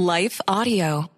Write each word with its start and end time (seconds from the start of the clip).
Life 0.00 0.40
Audio. 0.46 1.17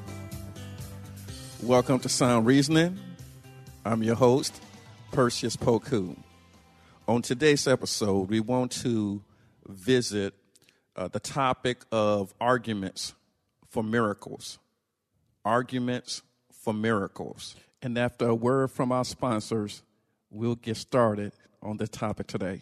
Welcome 1.63 1.99
to 1.99 2.09
Sound 2.09 2.47
Reasoning. 2.47 2.97
I'm 3.85 4.01
your 4.01 4.15
host, 4.15 4.59
Perseus 5.11 5.55
Poku. 5.55 6.17
On 7.07 7.21
today's 7.21 7.67
episode, 7.67 8.29
we 8.29 8.39
want 8.39 8.71
to 8.81 9.21
visit 9.67 10.33
uh, 10.95 11.07
the 11.09 11.19
topic 11.19 11.85
of 11.91 12.33
arguments 12.41 13.13
for 13.69 13.83
miracles. 13.83 14.57
Arguments 15.45 16.23
for 16.51 16.73
miracles. 16.73 17.55
And 17.83 17.95
after 17.95 18.29
a 18.29 18.35
word 18.35 18.71
from 18.71 18.91
our 18.91 19.05
sponsors, 19.05 19.83
we'll 20.31 20.55
get 20.55 20.77
started 20.77 21.31
on 21.61 21.77
the 21.77 21.87
topic 21.87 22.25
today. 22.25 22.61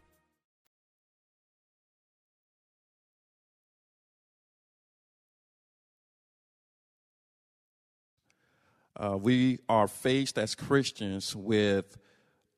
Uh, 9.01 9.17
we 9.17 9.57
are 9.67 9.87
faced 9.87 10.37
as 10.37 10.53
Christians 10.53 11.35
with 11.35 11.97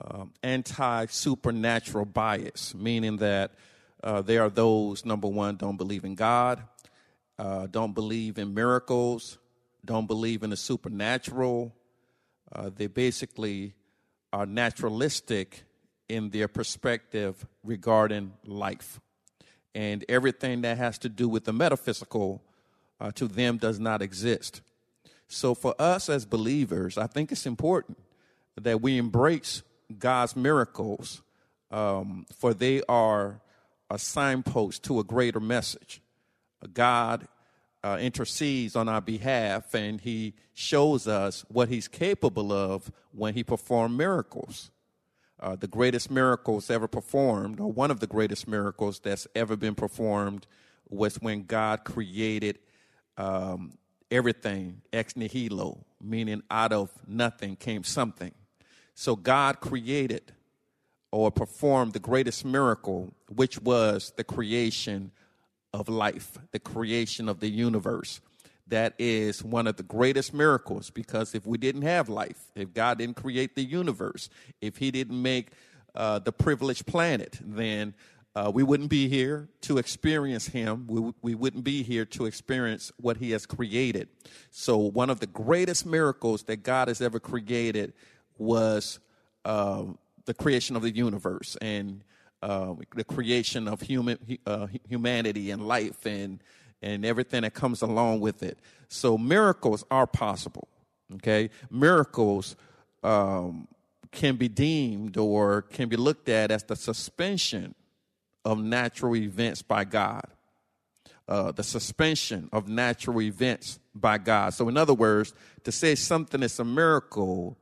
um, 0.04 0.34
anti 0.44 1.06
supernatural 1.06 2.04
bias, 2.04 2.76
meaning 2.76 3.16
that 3.18 3.52
uh, 4.04 4.22
there 4.22 4.44
are 4.44 4.50
those, 4.50 5.06
number 5.06 5.30
one, 5.30 5.56
don't 5.56 5.78
believe 5.78 6.04
in 6.04 6.16
God, 6.16 6.62
uh, 7.40 7.68
don't 7.68 7.94
believe 7.94 8.38
in 8.38 8.54
miracles, 8.54 9.38
don't 9.86 10.06
believe 10.06 10.44
in 10.44 10.50
the 10.50 10.58
supernatural. 10.58 11.74
Uh, 12.52 12.70
they 12.76 12.88
basically 12.88 13.74
are 14.34 14.46
naturalistic 14.46 15.64
in 16.10 16.30
their 16.32 16.50
perspective 16.50 17.48
regarding 17.64 18.34
life. 18.46 19.00
And 19.74 20.04
everything 20.10 20.62
that 20.64 20.78
has 20.78 20.98
to 21.00 21.10
do 21.10 21.30
with 21.30 21.46
the 21.46 21.54
metaphysical 21.54 22.44
uh, 23.00 23.12
to 23.12 23.30
them 23.30 23.58
does 23.58 23.80
not 23.80 24.02
exist. 24.02 24.62
So, 25.34 25.56
for 25.56 25.74
us 25.80 26.10
as 26.10 26.26
believers, 26.26 26.96
I 26.96 27.08
think 27.08 27.32
it's 27.32 27.48
important 27.48 27.98
that 28.56 28.82
we 28.82 29.00
embrace 29.00 29.64
God's 29.98 30.36
miracles, 30.36 31.24
um, 31.72 32.28
for 32.38 32.54
they 32.54 32.84
are 32.88 33.42
a 33.90 33.98
signpost 33.98 34.84
to 34.84 35.00
a 35.00 35.04
greater 35.04 35.40
message. 35.40 36.02
God 36.72 37.28
uh, 37.84 37.98
intercedes 38.00 38.76
on 38.76 38.88
our 38.88 39.02
behalf 39.02 39.74
and 39.74 40.00
he 40.00 40.36
shows 40.54 41.08
us 41.08 41.44
what 41.50 41.68
he's 41.68 41.88
capable 41.88 42.54
of 42.54 42.92
when 43.12 43.34
he 43.34 43.44
performs 43.44 43.98
miracles. 43.98 44.70
Uh, 45.40 45.56
the 45.56 45.68
greatest 45.68 46.12
miracles 46.12 46.70
ever 46.70 46.88
performed, 46.88 47.60
or 47.60 47.72
one 47.72 47.90
of 47.90 48.00
the 48.00 48.08
greatest 48.08 48.48
miracles 48.48 49.00
that's 49.00 49.28
ever 49.36 49.56
been 49.56 49.76
performed, 49.76 50.46
was 50.88 51.16
when 51.16 51.44
God 51.44 51.84
created 51.84 52.60
um, 53.18 53.74
everything 54.14 54.82
ex 54.94 55.16
nihilo, 55.18 55.84
meaning 56.00 56.44
out 56.50 56.72
of 56.72 56.92
nothing 57.08 57.56
came 57.56 57.84
something. 57.84 58.32
So 58.94 59.16
God 59.16 59.60
created 59.60 60.32
or 61.12 61.32
performed 61.32 61.94
the 61.94 62.00
greatest 62.00 62.46
miracle, 62.46 63.14
which 63.28 63.60
was 63.60 64.14
the 64.16 64.24
creation 64.24 65.12
of 65.74 65.90
life, 65.90 66.38
the 66.52 66.60
creation 66.60 67.28
of 67.28 67.40
the 67.40 67.50
universe. 67.50 68.22
That 68.68 68.94
is 68.98 69.44
one 69.44 69.68
of 69.68 69.78
the 69.78 69.84
greatest 69.84 70.34
miracles 70.34 70.90
because 70.90 71.36
if 71.36 71.46
we 71.46 71.58
didn't 71.58 71.82
have 71.82 72.08
life, 72.08 72.52
if 72.56 72.74
God 72.74 73.00
didn't 73.00 73.18
create 73.18 73.56
the 73.56 73.64
universe, 73.64 74.30
if 74.62 74.78
He 74.78 74.92
didn't 74.92 75.22
make 75.22 75.50
uh, 75.96 76.20
the 76.20 76.32
privileged 76.32 76.86
planet, 76.86 77.40
then 77.42 77.94
uh, 78.36 78.52
we 78.54 78.64
wouldn't 78.64 78.90
be 78.90 79.08
here 79.08 79.48
to 79.62 79.78
experience 79.78 80.48
him. 80.48 80.88
We, 80.88 81.14
we 81.22 81.36
wouldn't 81.36 81.64
be 81.64 81.84
here 81.84 82.06
to 82.06 82.26
experience 82.26 82.92
what 83.00 83.18
he 83.18 83.32
has 83.32 83.46
created. 83.46 84.10
So, 84.50 84.78
one 84.78 85.12
of 85.12 85.20
the 85.20 85.28
greatest 85.28 85.86
miracles 85.86 86.44
that 86.44 86.64
God 86.64 86.88
has 86.88 87.00
ever 87.00 87.20
created 87.20 87.94
was 88.38 89.00
uh, 89.46 89.84
the 90.26 90.34
creation 90.34 90.76
of 90.76 90.82
the 90.82 90.90
universe 90.90 91.58
and 91.62 92.02
uh, 92.42 92.74
the 92.96 93.04
creation 93.04 93.68
of 93.68 93.82
human 93.82 94.18
uh, 94.48 94.68
humanity 94.88 95.52
and 95.52 95.68
life 95.68 96.06
and 96.06 96.42
and 96.82 97.06
everything 97.06 97.44
that 97.44 97.54
comes 97.54 97.82
along 97.82 98.20
with 98.20 98.42
it. 98.42 98.58
So, 98.88 99.16
miracles 99.16 99.86
are 99.92 100.08
possible. 100.08 100.68
Okay, 101.16 101.52
miracles. 101.70 102.56
Um, 103.04 103.68
can 104.12 104.36
be 104.36 104.48
deemed 104.48 105.18
or 105.18 105.64
can 105.64 105.90
be 105.90 105.98
looked 105.98 106.30
at 106.30 106.52
as 106.52 106.64
the 106.64 106.76
suspension 106.76 107.74
of 108.46 108.60
natural 108.60 109.16
events 109.16 109.62
by 109.62 109.84
God. 109.84 110.26
Uh, 111.28 111.52
the 111.52 111.64
suspension 111.64 112.50
of 112.52 112.68
natural 112.68 113.22
events 113.22 113.80
by 113.96 114.18
God. 114.18 114.54
So, 114.54 114.68
in 114.68 114.76
other 114.76 114.94
words, 114.94 115.34
to 115.64 115.72
say 115.72 115.96
something 115.96 116.44
is 116.44 116.60
a 116.60 116.66
miracle 116.66 117.58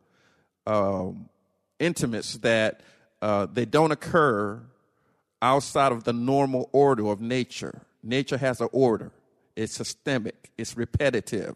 um, 0.65 1.29
intimates 1.79 2.37
that 2.37 2.81
uh, 3.21 3.45
they 3.45 3.65
don't 3.65 3.91
occur 3.91 4.61
outside 5.41 5.91
of 5.91 6.03
the 6.03 6.13
normal 6.13 6.69
order 6.71 7.07
of 7.07 7.21
nature. 7.21 7.81
Nature 8.03 8.37
has 8.37 8.61
an 8.61 8.69
order, 8.71 9.11
it's 9.55 9.73
systemic, 9.73 10.51
it's 10.57 10.75
repetitive. 10.75 11.55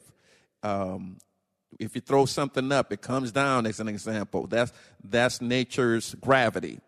Um, 0.62 1.18
if 1.80 1.96
you 1.96 2.02
throw 2.02 2.26
something 2.26 2.72
up, 2.72 2.94
it 2.94 3.02
comes 3.02 3.32
down, 3.32 3.66
as 3.66 3.80
an 3.80 3.88
example. 3.88 4.48
That's, 4.48 4.72
that's 5.04 5.42
nature's 5.42 6.16
gravity. 6.16 6.80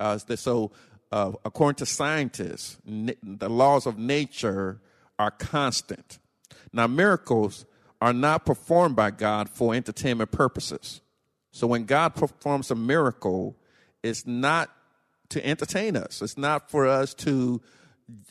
Uh, 0.00 0.18
so, 0.18 0.70
uh, 1.12 1.32
according 1.44 1.76
to 1.76 1.86
scientists, 1.86 2.78
the 2.86 3.50
laws 3.50 3.86
of 3.86 3.98
nature 3.98 4.80
are 5.18 5.30
constant. 5.30 6.18
Now, 6.72 6.86
miracles 6.86 7.66
are 8.00 8.14
not 8.14 8.46
performed 8.46 8.96
by 8.96 9.10
God 9.10 9.50
for 9.50 9.74
entertainment 9.74 10.32
purposes. 10.32 11.02
So, 11.50 11.66
when 11.66 11.84
God 11.84 12.14
performs 12.14 12.70
a 12.70 12.74
miracle, 12.74 13.56
it's 14.02 14.26
not 14.26 14.70
to 15.28 15.46
entertain 15.46 15.96
us, 15.96 16.22
it's 16.22 16.38
not 16.38 16.70
for 16.70 16.86
us 16.86 17.12
to 17.14 17.60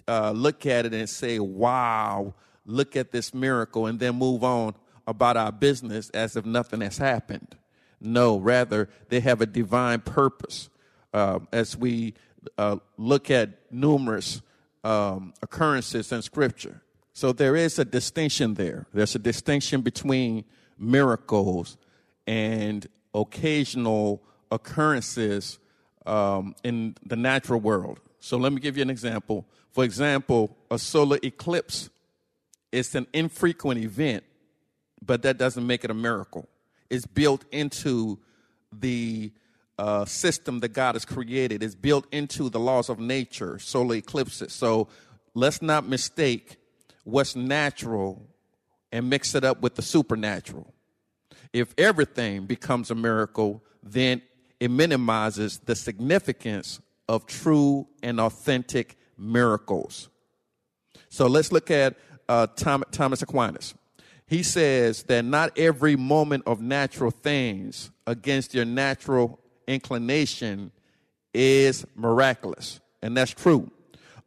uh, 0.08 0.32
look 0.32 0.66
at 0.66 0.88
it 0.88 0.94
and 0.94 1.08
say, 1.08 1.38
wow, 1.38 2.34
look 2.66 2.96
at 2.96 3.12
this 3.12 3.32
miracle, 3.32 3.86
and 3.86 4.00
then 4.00 4.16
move 4.16 4.44
on 4.44 4.74
about 5.06 5.38
our 5.38 5.52
business 5.52 6.10
as 6.10 6.36
if 6.36 6.46
nothing 6.46 6.82
has 6.82 6.98
happened. 6.98 7.56
No, 8.00 8.40
rather, 8.40 8.90
they 9.10 9.20
have 9.20 9.40
a 9.40 9.46
divine 9.46 10.00
purpose. 10.02 10.70
Uh, 11.14 11.40
as 11.52 11.76
we 11.76 12.14
uh, 12.58 12.78
look 12.98 13.32
at 13.32 13.72
numerous 13.72 14.42
um, 14.84 15.34
occurrences 15.42 16.12
in 16.12 16.22
Scripture. 16.22 16.82
So 17.14 17.34
there 17.34 17.56
is 17.56 17.78
a 17.78 17.86
distinction 17.86 18.54
there. 18.56 18.88
There's 18.94 19.16
a 19.16 19.20
distinction 19.20 19.82
between 19.82 20.46
miracles 20.78 21.78
and 22.26 22.88
occasional 23.14 24.24
occurrences 24.52 25.60
um, 26.06 26.56
in 26.64 26.96
the 27.06 27.16
natural 27.16 27.60
world. 27.60 28.00
So 28.20 28.38
let 28.38 28.54
me 28.54 28.60
give 28.60 28.78
you 28.78 28.82
an 28.82 28.90
example. 28.90 29.46
For 29.72 29.84
example, 29.84 30.56
a 30.70 30.80
solar 30.80 31.18
eclipse 31.24 31.90
is 32.72 32.96
an 32.96 33.08
infrequent 33.14 33.82
event, 33.82 34.24
but 35.06 35.22
that 35.24 35.38
doesn't 35.38 35.66
make 35.66 35.84
it 35.84 35.92
a 35.92 35.96
miracle. 35.96 36.48
It's 36.90 37.06
built 37.06 37.46
into 37.52 38.20
the 38.72 39.32
uh, 39.82 40.06
system 40.06 40.60
that 40.60 40.74
God 40.74 40.94
has 40.94 41.06
created. 41.06 41.64
is 41.64 41.74
built 41.74 42.06
into 42.12 42.50
the 42.52 42.60
laws 42.60 42.88
of 42.88 43.00
nature, 43.00 43.58
solar 43.58 43.96
eclipses. 43.96 44.54
So 44.54 44.88
let's 45.34 45.60
not 45.64 45.88
mistake 45.88 46.58
what's 47.04 47.36
natural 47.36 48.22
and 48.92 49.10
mix 49.10 49.34
it 49.34 49.44
up 49.44 49.62
with 49.64 49.74
the 49.74 49.82
supernatural. 49.82 50.72
If 51.52 51.74
everything 51.80 52.46
becomes 52.46 52.92
a 52.92 52.96
miracle, 52.96 53.64
then 53.82 54.22
it 54.60 54.70
minimizes 54.70 55.58
the 55.58 55.76
significance 55.76 56.80
of 57.10 57.26
true 57.26 57.88
and 58.04 58.20
authentic 58.20 58.98
miracles. 59.18 60.10
So 61.10 61.26
let's 61.26 61.52
look 61.52 61.72
at 61.72 61.98
uh, 62.30 62.46
Thomas 62.56 63.24
Aquinas. 63.24 63.74
He 64.28 64.44
says 64.44 65.04
that 65.04 65.26
not 65.26 65.58
every 65.58 65.96
moment 65.96 66.44
of 66.46 66.62
natural 66.62 67.10
things 67.10 67.90
against 68.06 68.54
your 68.54 68.66
natural 68.66 69.41
inclination 69.74 70.72
is 71.34 71.86
miraculous. 71.96 72.80
And 73.02 73.16
that's 73.16 73.32
true. 73.32 73.72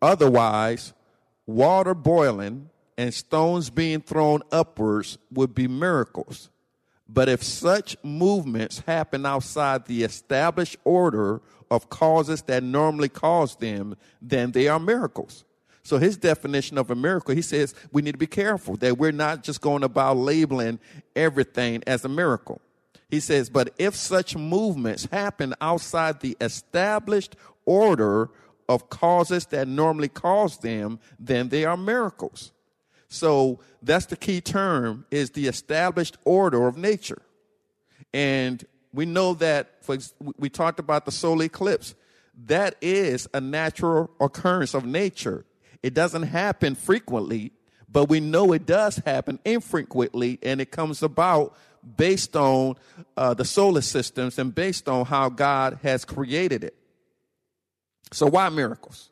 Otherwise, 0.01 0.93
water 1.47 1.95
boiling 1.95 2.71
and 2.97 3.13
stones 3.13 3.71
being 3.71 4.01
thrown 4.01 4.43
upwards 4.51 5.19
would 5.33 5.55
be 5.55 5.69
miracles. 5.69 6.51
But 7.09 7.29
if 7.29 7.43
such 7.43 7.97
movements 8.03 8.81
happen 8.81 9.27
outside 9.27 9.87
the 9.87 10.05
established 10.05 10.77
order 10.85 11.43
of 11.71 11.91
causes 11.91 12.43
that 12.43 12.63
normally 12.63 13.09
cause 13.09 13.57
them, 13.57 13.97
then 14.23 14.53
they 14.53 14.69
are 14.69 14.81
miracles. 14.81 15.45
So 15.83 15.99
his 15.99 16.17
definition 16.17 16.79
of 16.79 16.91
a 16.91 16.95
miracle, 16.95 17.35
he 17.35 17.43
says 17.43 17.75
we 17.93 18.01
need 18.01 18.13
to 18.13 18.19
be 18.19 18.27
careful 18.27 18.77
that 18.77 18.97
we're 18.97 19.13
not 19.13 19.43
just 19.43 19.61
going 19.61 19.83
about 19.83 20.17
labeling 20.17 20.79
everything 21.15 21.83
as 21.87 22.05
a 22.07 22.09
miracle. 22.09 22.61
He 23.11 23.21
says, 23.21 23.51
but 23.51 23.75
if 23.79 23.95
such 23.95 24.37
movements 24.37 25.07
happen 25.07 25.55
outside 25.61 26.21
the 26.21 26.37
established 26.41 27.37
order 27.65 28.31
of 28.69 28.89
causes 28.89 29.47
that 29.47 29.69
normally 29.69 30.09
cause 30.09 30.59
them, 30.59 30.99
then 31.19 31.49
they 31.49 31.65
are 31.65 31.77
miracles. 31.77 32.53
So 33.09 33.61
that's 33.83 34.07
the 34.07 34.17
key 34.17 34.41
term 34.41 35.07
is 35.11 35.31
the 35.31 35.47
established 35.47 36.17
order 36.25 36.67
of 36.67 36.77
nature. 36.77 37.23
And 38.13 38.65
we 38.93 39.07
know 39.07 39.35
that 39.35 39.85
for, 39.85 39.99
we 40.39 40.49
talked 40.49 40.79
about 40.79 41.05
the 41.05 41.13
solar 41.13 41.45
eclipse. 41.45 41.95
That 42.47 42.77
is 42.81 43.29
a 43.35 43.41
natural 43.41 44.11
occurrence 44.21 44.75
of 44.75 44.85
nature. 44.85 45.45
It 45.83 45.95
doesn't 45.95 46.25
happen 46.25 46.75
frequently, 46.75 47.53
but 47.89 48.09
we 48.09 48.19
know 48.19 48.53
it 48.53 48.67
does 48.67 48.97
happen 49.05 49.39
infrequently 49.45 50.39
and 50.43 50.61
it 50.61 50.71
comes 50.71 51.03
about 51.03 51.55
based 51.97 52.37
on 52.37 52.77
uh, 53.17 53.35
the 53.35 53.45
solar 53.45 53.81
systems 53.81 54.39
and 54.39 54.55
based 54.55 54.89
on 54.89 55.07
how 55.07 55.29
God 55.29 55.79
has 55.83 56.05
created 56.05 56.65
it. 56.65 56.75
So, 58.13 58.27
why 58.27 58.49
miracles? 58.49 59.11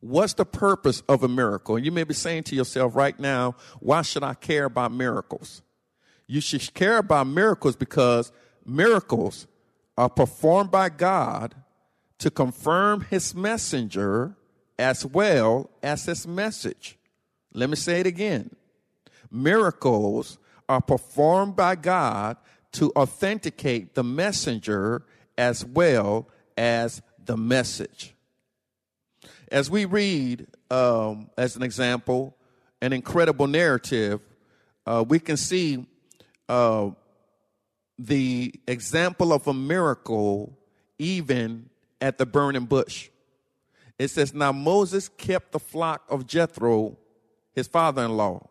What's 0.00 0.34
the 0.34 0.44
purpose 0.44 1.02
of 1.08 1.22
a 1.22 1.28
miracle? 1.28 1.76
And 1.76 1.84
you 1.84 1.90
may 1.90 2.04
be 2.04 2.14
saying 2.14 2.44
to 2.44 2.54
yourself 2.54 2.94
right 2.94 3.18
now, 3.18 3.56
why 3.80 4.02
should 4.02 4.22
I 4.22 4.34
care 4.34 4.66
about 4.66 4.92
miracles? 4.92 5.62
You 6.26 6.40
should 6.40 6.72
care 6.74 6.98
about 6.98 7.26
miracles 7.26 7.74
because 7.74 8.30
miracles 8.64 9.46
are 9.96 10.08
performed 10.08 10.70
by 10.70 10.88
God 10.88 11.54
to 12.18 12.30
confirm 12.30 13.00
his 13.02 13.34
messenger 13.34 14.36
as 14.78 15.04
well 15.04 15.70
as 15.82 16.04
his 16.04 16.26
message. 16.26 16.96
Let 17.52 17.70
me 17.70 17.76
say 17.76 18.00
it 18.00 18.06
again. 18.06 18.54
Miracles 19.30 20.38
are 20.68 20.80
performed 20.80 21.56
by 21.56 21.74
God 21.74 22.36
to 22.72 22.92
authenticate 22.96 23.94
the 23.94 24.04
messenger 24.04 25.02
as 25.36 25.64
well 25.64 26.28
as 26.56 27.02
the 27.24 27.36
message. 27.36 28.14
As 29.50 29.70
we 29.70 29.84
read, 29.84 30.46
um, 30.70 31.30
as 31.38 31.56
an 31.56 31.62
example, 31.62 32.36
an 32.82 32.92
incredible 32.92 33.46
narrative, 33.46 34.20
uh, 34.86 35.04
we 35.06 35.18
can 35.18 35.36
see 35.36 35.86
uh, 36.48 36.90
the 37.98 38.54
example 38.66 39.32
of 39.32 39.46
a 39.46 39.54
miracle 39.54 40.56
even 40.98 41.68
at 42.00 42.18
the 42.18 42.26
burning 42.26 42.64
bush. 42.64 43.08
It 43.98 44.08
says, 44.08 44.32
Now 44.32 44.52
Moses 44.52 45.08
kept 45.08 45.52
the 45.52 45.58
flock 45.58 46.04
of 46.08 46.26
Jethro, 46.26 46.96
his 47.52 47.66
father 47.66 48.04
in 48.04 48.16
law, 48.16 48.48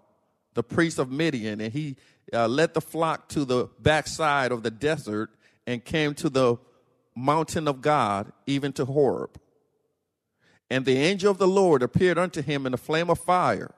the 0.58 0.64
priest 0.64 0.98
of 0.98 1.12
Midian, 1.12 1.62
and 1.62 1.72
he 1.72 1.96
uh, 2.34 2.48
led 2.48 2.74
the 2.74 2.82
flock 2.82 3.30
to 3.30 3.46
the 3.46 3.70
backside 3.80 4.52
of 4.52 4.64
the 4.64 4.72
desert 4.72 5.30
and 5.68 5.86
came 5.86 6.16
to 6.16 6.32
the 6.32 6.58
mountain 7.16 7.68
of 7.68 7.80
God, 7.80 8.32
even 8.48 8.74
to 8.74 8.86
Horeb. 8.86 9.40
And 10.72 10.84
the 10.84 10.98
angel 10.98 11.30
of 11.30 11.38
the 11.38 11.48
Lord 11.48 11.84
appeared 11.84 12.18
unto 12.18 12.42
him 12.42 12.66
in 12.66 12.74
a 12.74 12.78
flame 12.78 13.12
of 13.12 13.20
fire 13.20 13.70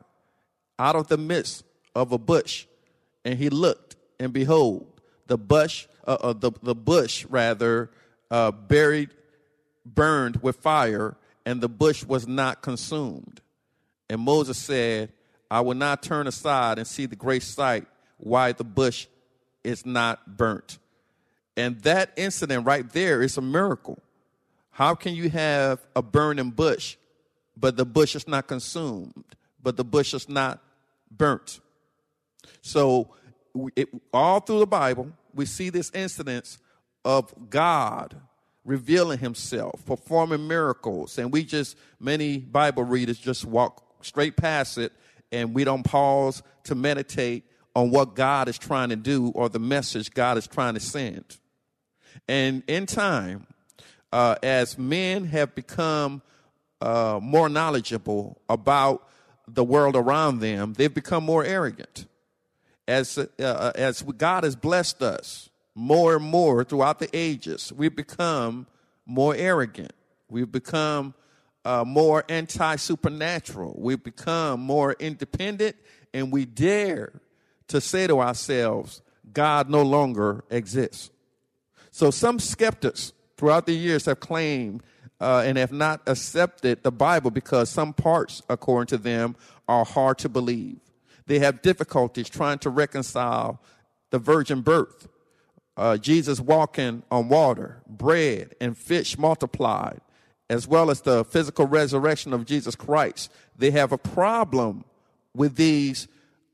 out 0.80 0.96
of 0.96 1.10
the 1.10 1.18
midst 1.18 1.66
of 1.94 2.14
a 2.14 2.18
bush. 2.18 2.66
And 3.26 3.38
he 3.38 3.50
looked, 3.50 3.98
and 4.18 4.31
behold, 4.31 4.88
the 5.28 5.38
bush, 5.38 5.86
uh, 6.08 6.18
uh, 6.22 6.31
the, 6.31 6.54
the 6.64 6.76
bush 6.76 7.26
rather, 7.26 7.92
uh, 8.31 8.52
buried, 8.52 9.10
burned 9.86 10.42
with 10.42 10.56
fire, 10.56 11.18
and 11.46 11.60
the 11.60 11.68
bush 11.68 12.06
was 12.06 12.26
not 12.26 12.62
consumed. 12.62 13.42
And 14.10 14.22
Moses 14.22 14.58
said, 14.58 15.12
I 15.50 15.62
will 15.62 15.75
not 15.75 16.04
turn 16.04 16.28
aside 16.28 16.78
and 16.78 16.88
see 16.88 17.06
the 17.06 17.16
great 17.16 17.44
sight 17.44 17.86
why 18.18 18.51
the 18.51 18.63
bush 18.63 19.07
is 19.63 19.86
not 19.86 20.38
burnt. 20.38 20.78
And 21.57 21.81
that 21.81 22.12
incident 22.16 22.66
right 22.66 22.90
there 22.90 23.22
is 23.22 23.38
a 23.38 23.42
miracle. 23.42 24.00
How 24.72 24.96
can 24.96 25.13
you 25.13 25.30
have 25.30 25.86
a 25.96 26.01
burning 26.01 26.51
bush, 26.51 26.96
but 27.57 27.75
the 27.75 27.86
bush 27.86 28.16
is 28.16 28.28
not 28.28 28.48
consumed, 28.48 29.35
but 29.62 29.76
the 29.76 29.83
bush 29.83 30.14
is 30.14 30.30
not 30.30 30.62
burnt? 31.12 31.59
So, 32.62 33.09
it, 33.76 33.90
all 34.14 34.40
through 34.40 34.59
the 34.59 34.68
Bible, 34.68 35.12
we 35.33 35.45
see 35.45 35.69
this 35.69 35.92
incidence 35.92 36.59
of 37.04 37.33
God 37.50 38.16
revealing 38.64 39.19
himself, 39.19 39.83
performing 39.85 40.47
miracles. 40.47 41.18
And 41.18 41.31
we 41.31 41.44
just, 41.44 41.76
many 42.00 42.38
Bible 42.38 42.83
readers 42.83 43.18
just 43.18 43.44
walk 43.45 43.83
straight 44.02 44.38
past 44.38 44.78
it 44.78 44.94
and 45.31 45.54
we 45.54 45.64
don't 45.64 45.83
pause 45.83 46.42
to 46.64 46.76
meditate 46.76 47.44
on 47.76 47.92
what 47.92 48.16
God 48.16 48.48
is 48.48 48.57
trying 48.57 48.90
to 48.90 48.95
do 48.95 49.30
or 49.30 49.50
the 49.50 49.59
message 49.59 50.12
God 50.12 50.38
is 50.38 50.48
trying 50.48 50.74
to 50.74 50.80
send. 50.80 51.38
And 52.28 52.64
in 52.68 52.86
time, 52.86 53.48
uh, 54.12 54.36
as 54.42 54.78
men 54.78 55.26
have 55.26 55.56
become 55.56 56.21
uh, 56.81 57.19
more 57.21 57.50
knowledgeable 57.50 58.42
about 58.50 59.07
the 59.48 59.64
world 59.64 59.95
around 59.95 60.40
them, 60.40 60.74
they've 60.74 60.94
become 60.94 61.24
more 61.24 61.44
arrogant. 61.44 62.06
As, 62.88 63.18
uh, 63.18 63.71
as 63.76 64.02
God 64.02 64.44
has 64.44 64.56
blessed 64.56 65.02
us 65.04 65.50
more 65.76 66.16
and 66.16 66.26
more 66.26 66.64
throughout 66.64 67.00
the 67.00 67.09
ages, 67.14 67.71
we've 67.76 67.95
become 67.95 68.66
more 69.06 69.36
arrogant. 69.36 69.94
We've 70.28 70.52
become 70.52 71.14
uh, 71.66 71.83
more 71.85 72.23
anti 72.30 72.75
supernatural. 72.78 73.75
We've 73.78 74.04
become 74.04 74.59
more 74.59 74.94
independent, 74.99 75.75
and 76.13 76.31
we 76.31 76.45
dare 76.45 77.21
to 77.68 77.80
say 77.81 78.07
to 78.07 78.19
ourselves, 78.19 79.01
God 79.31 79.69
no 79.69 79.83
longer 79.83 80.44
exists. 80.49 81.11
So 81.92 82.11
some 82.11 82.39
skeptics 82.39 83.13
throughout 83.37 83.66
the 83.66 83.73
years 83.73 84.06
have 84.06 84.19
claimed 84.19 84.83
uh, 85.19 85.44
and 85.45 85.57
have 85.57 85.71
not 85.71 86.01
accepted 86.07 86.83
the 86.83 86.92
Bible 86.92 87.31
because 87.31 87.69
some 87.69 87.94
parts, 87.94 88.42
according 88.49 88.87
to 88.87 88.97
them, 88.97 89.35
are 89.68 89.85
hard 89.85 90.18
to 90.19 90.30
believe. 90.30 90.80
They 91.28 91.39
have 91.39 91.61
difficulties 91.61 92.30
trying 92.30 92.59
to 92.59 92.69
reconcile 92.69 93.61
the 94.09 94.18
virgin 94.18 94.61
birth, 94.61 95.07
uh, 95.78 95.97
Jesus 95.97 96.39
walking 96.39 97.04
on 97.11 97.30
water, 97.30 97.81
bread 97.87 98.56
and 98.59 98.78
fish 98.78 99.18
multiplied, 99.18 100.01
as 100.49 100.68
well 100.68 100.89
as 100.89 101.01
the 101.01 101.23
physical 101.25 101.68
resurrection 101.68 102.33
of 102.33 102.45
Jesus 102.45 102.75
Christ. 102.75 103.31
They 103.57 103.71
have 103.71 103.91
a 103.91 103.97
problem 103.97 104.83
with 105.35 105.56
these, 105.56 106.07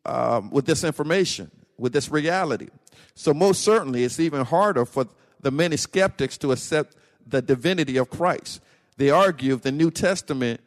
um, 0.05 0.51
with 0.51 0.65
this 0.65 0.83
information, 0.83 1.49
with 1.77 1.93
this 1.93 2.09
reality. 2.09 2.67
So 3.15 3.33
most 3.33 3.63
certainly, 3.63 4.03
it's 4.03 4.19
even 4.19 4.45
harder 4.45 4.85
for 4.85 5.07
the 5.41 5.51
many 5.51 5.77
skeptics 5.77 6.37
to 6.39 6.51
accept 6.51 6.95
the 7.25 7.41
divinity 7.41 7.97
of 7.97 8.09
Christ. 8.09 8.61
They 8.97 9.09
argue 9.09 9.55
the 9.55 9.71
New 9.71 9.91
Testament 9.91 10.61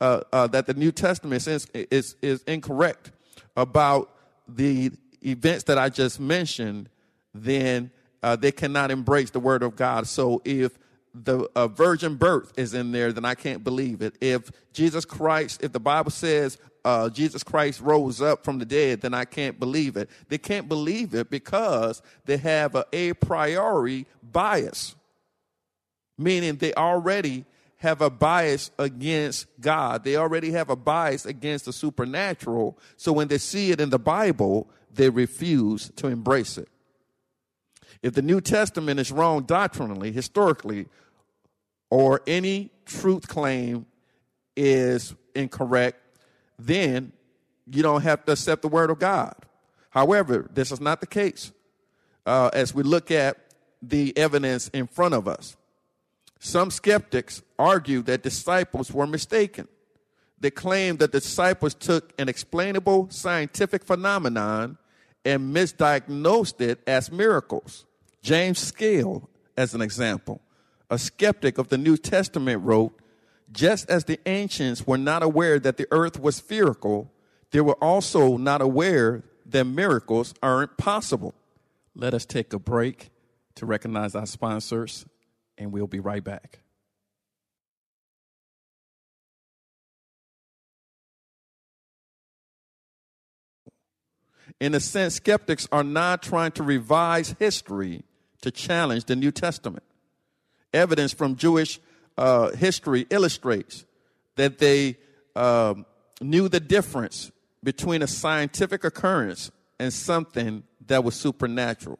uh, 0.00 0.22
uh, 0.32 0.46
that 0.46 0.66
the 0.66 0.74
New 0.74 0.92
Testament 0.92 1.46
is, 1.46 1.66
is, 1.74 2.16
is 2.22 2.42
incorrect 2.44 3.12
about 3.56 4.10
the 4.48 4.90
events 5.24 5.64
that 5.64 5.76
I 5.76 5.90
just 5.90 6.18
mentioned, 6.18 6.88
then 7.34 7.90
uh, 8.22 8.36
they 8.36 8.52
cannot 8.52 8.90
embrace 8.90 9.30
the 9.30 9.40
Word 9.40 9.62
of 9.62 9.76
God. 9.76 10.06
So 10.06 10.40
if 10.44 10.78
the 11.14 11.48
uh, 11.54 11.68
virgin 11.68 12.16
birth 12.16 12.52
is 12.56 12.74
in 12.74 12.92
there, 12.92 13.12
then 13.12 13.24
I 13.24 13.34
can't 13.34 13.64
believe 13.64 14.02
it. 14.02 14.16
If 14.20 14.50
Jesus 14.72 15.04
Christ, 15.04 15.62
if 15.62 15.72
the 15.72 15.80
Bible 15.80 16.10
says 16.10 16.58
uh, 16.84 17.10
Jesus 17.10 17.42
Christ 17.42 17.80
rose 17.80 18.22
up 18.22 18.44
from 18.44 18.58
the 18.58 18.64
dead, 18.64 19.00
then 19.00 19.14
I 19.14 19.24
can't 19.24 19.58
believe 19.58 19.96
it. 19.96 20.08
They 20.28 20.38
can't 20.38 20.68
believe 20.68 21.14
it 21.14 21.30
because 21.30 22.02
they 22.24 22.36
have 22.38 22.74
a 22.74 22.86
a 22.92 23.12
priori 23.14 24.06
bias, 24.22 24.94
meaning 26.16 26.56
they 26.56 26.74
already 26.74 27.44
have 27.76 28.02
a 28.02 28.10
bias 28.10 28.70
against 28.78 29.46
God. 29.60 30.04
They 30.04 30.16
already 30.16 30.52
have 30.52 30.68
a 30.68 30.76
bias 30.76 31.24
against 31.24 31.64
the 31.64 31.72
supernatural. 31.72 32.78
So 32.96 33.12
when 33.12 33.28
they 33.28 33.38
see 33.38 33.70
it 33.70 33.80
in 33.80 33.90
the 33.90 33.98
Bible, 33.98 34.68
they 34.92 35.08
refuse 35.08 35.90
to 35.96 36.08
embrace 36.08 36.58
it. 36.58 36.68
If 38.02 38.14
the 38.14 38.22
New 38.22 38.40
Testament 38.40 38.98
is 38.98 39.12
wrong 39.12 39.44
doctrinally, 39.44 40.12
historically, 40.12 40.86
or 41.90 42.22
any 42.26 42.70
truth 42.86 43.28
claim 43.28 43.86
is 44.56 45.14
incorrect, 45.34 46.00
then 46.58 47.12
you 47.66 47.82
don't 47.82 48.02
have 48.02 48.24
to 48.24 48.32
accept 48.32 48.62
the 48.62 48.68
word 48.68 48.90
of 48.90 48.98
God. 48.98 49.34
However, 49.90 50.48
this 50.52 50.72
is 50.72 50.80
not 50.80 51.00
the 51.00 51.06
case 51.06 51.52
uh, 52.26 52.50
as 52.52 52.74
we 52.74 52.82
look 52.82 53.10
at 53.10 53.36
the 53.82 54.16
evidence 54.16 54.68
in 54.68 54.86
front 54.86 55.14
of 55.14 55.26
us. 55.26 55.56
Some 56.38 56.70
skeptics 56.70 57.42
argue 57.58 58.02
that 58.02 58.22
disciples 58.22 58.92
were 58.92 59.06
mistaken. 59.06 59.68
They 60.38 60.50
claim 60.50 60.96
that 60.98 61.12
the 61.12 61.20
disciples 61.20 61.74
took 61.74 62.14
an 62.18 62.28
explainable 62.28 63.10
scientific 63.10 63.84
phenomenon 63.84 64.78
and 65.24 65.54
misdiagnosed 65.54 66.62
it 66.62 66.80
as 66.86 67.12
miracles. 67.12 67.84
James 68.22 68.58
Scale, 68.58 69.28
as 69.56 69.74
an 69.74 69.80
example, 69.80 70.40
a 70.90 70.98
skeptic 70.98 71.58
of 71.58 71.68
the 71.68 71.78
New 71.78 71.96
Testament, 71.96 72.62
wrote 72.62 72.98
Just 73.50 73.88
as 73.88 74.04
the 74.04 74.20
ancients 74.26 74.86
were 74.86 74.98
not 74.98 75.22
aware 75.22 75.58
that 75.58 75.76
the 75.76 75.86
earth 75.90 76.20
was 76.20 76.36
spherical, 76.36 77.10
they 77.50 77.60
were 77.60 77.82
also 77.82 78.36
not 78.36 78.60
aware 78.60 79.24
that 79.46 79.64
miracles 79.64 80.34
aren't 80.42 80.76
possible. 80.76 81.34
Let 81.94 82.14
us 82.14 82.24
take 82.24 82.52
a 82.52 82.58
break 82.58 83.10
to 83.56 83.66
recognize 83.66 84.14
our 84.14 84.26
sponsors 84.26 85.06
and 85.58 85.72
we'll 85.72 85.86
be 85.86 86.00
right 86.00 86.22
back. 86.22 86.60
In 94.60 94.74
a 94.74 94.80
sense, 94.80 95.14
skeptics 95.14 95.68
are 95.72 95.84
not 95.84 96.22
trying 96.22 96.52
to 96.52 96.62
revise 96.62 97.34
history 97.38 98.02
to 98.42 98.50
challenge 98.50 99.04
the 99.04 99.16
New 99.16 99.30
Testament. 99.30 99.84
Evidence 100.72 101.12
from 101.12 101.36
Jewish 101.36 101.80
uh, 102.16 102.50
history 102.50 103.06
illustrates 103.10 103.84
that 104.36 104.58
they 104.58 104.96
um, 105.36 105.84
knew 106.20 106.48
the 106.48 106.60
difference 106.60 107.30
between 107.62 108.02
a 108.02 108.06
scientific 108.06 108.84
occurrence 108.84 109.50
and 109.78 109.92
something 109.92 110.62
that 110.86 111.04
was 111.04 111.14
supernatural. 111.14 111.98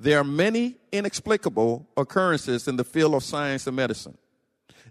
There 0.00 0.18
are 0.18 0.24
many 0.24 0.76
inexplicable 0.92 1.88
occurrences 1.96 2.68
in 2.68 2.76
the 2.76 2.84
field 2.84 3.14
of 3.14 3.22
science 3.22 3.66
and 3.66 3.76
medicine. 3.76 4.16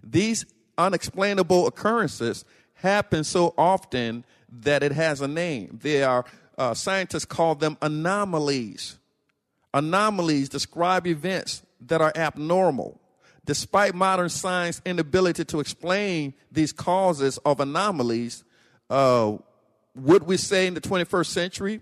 These 0.02 0.46
unexplainable 0.76 1.66
occurrences 1.66 2.44
happen 2.74 3.24
so 3.24 3.54
often 3.56 4.24
that 4.50 4.82
it 4.82 4.92
has 4.92 5.20
a 5.20 5.28
name. 5.28 5.78
They 5.82 6.02
are 6.02 6.24
uh, 6.56 6.74
scientists 6.74 7.24
call 7.24 7.54
them 7.54 7.76
anomalies. 7.80 8.97
Anomalies 9.78 10.48
describe 10.48 11.06
events 11.06 11.62
that 11.86 12.00
are 12.00 12.12
abnormal. 12.16 13.00
Despite 13.44 13.94
modern 13.94 14.28
science 14.28 14.82
inability 14.84 15.44
to 15.46 15.60
explain 15.60 16.34
these 16.50 16.72
causes 16.72 17.38
of 17.38 17.60
anomalies, 17.60 18.42
uh, 18.90 19.36
would 19.94 20.24
we 20.24 20.36
say 20.36 20.66
in 20.66 20.74
the 20.74 20.80
21st 20.80 21.26
century 21.26 21.80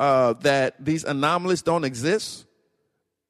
uh, 0.00 0.32
that 0.40 0.82
these 0.82 1.04
anomalies 1.04 1.60
don't 1.60 1.84
exist? 1.84 2.46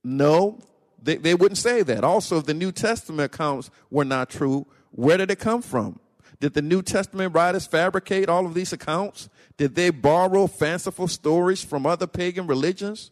No, 0.04 0.60
they, 1.02 1.16
they 1.16 1.34
wouldn't 1.34 1.58
say 1.58 1.82
that. 1.82 2.04
Also, 2.04 2.38
if 2.38 2.46
the 2.46 2.54
New 2.54 2.70
Testament 2.70 3.34
accounts 3.34 3.68
were 3.90 4.04
not 4.04 4.30
true, 4.30 4.64
where 4.92 5.16
did 5.16 5.30
it 5.32 5.40
come 5.40 5.60
from? 5.60 5.98
Did 6.38 6.54
the 6.54 6.62
New 6.62 6.82
Testament 6.82 7.34
writers 7.34 7.66
fabricate 7.66 8.28
all 8.28 8.46
of 8.46 8.54
these 8.54 8.72
accounts? 8.72 9.28
Did 9.56 9.74
they 9.74 9.90
borrow 9.90 10.46
fanciful 10.46 11.08
stories 11.08 11.64
from 11.64 11.84
other 11.84 12.06
pagan 12.06 12.46
religions? 12.46 13.10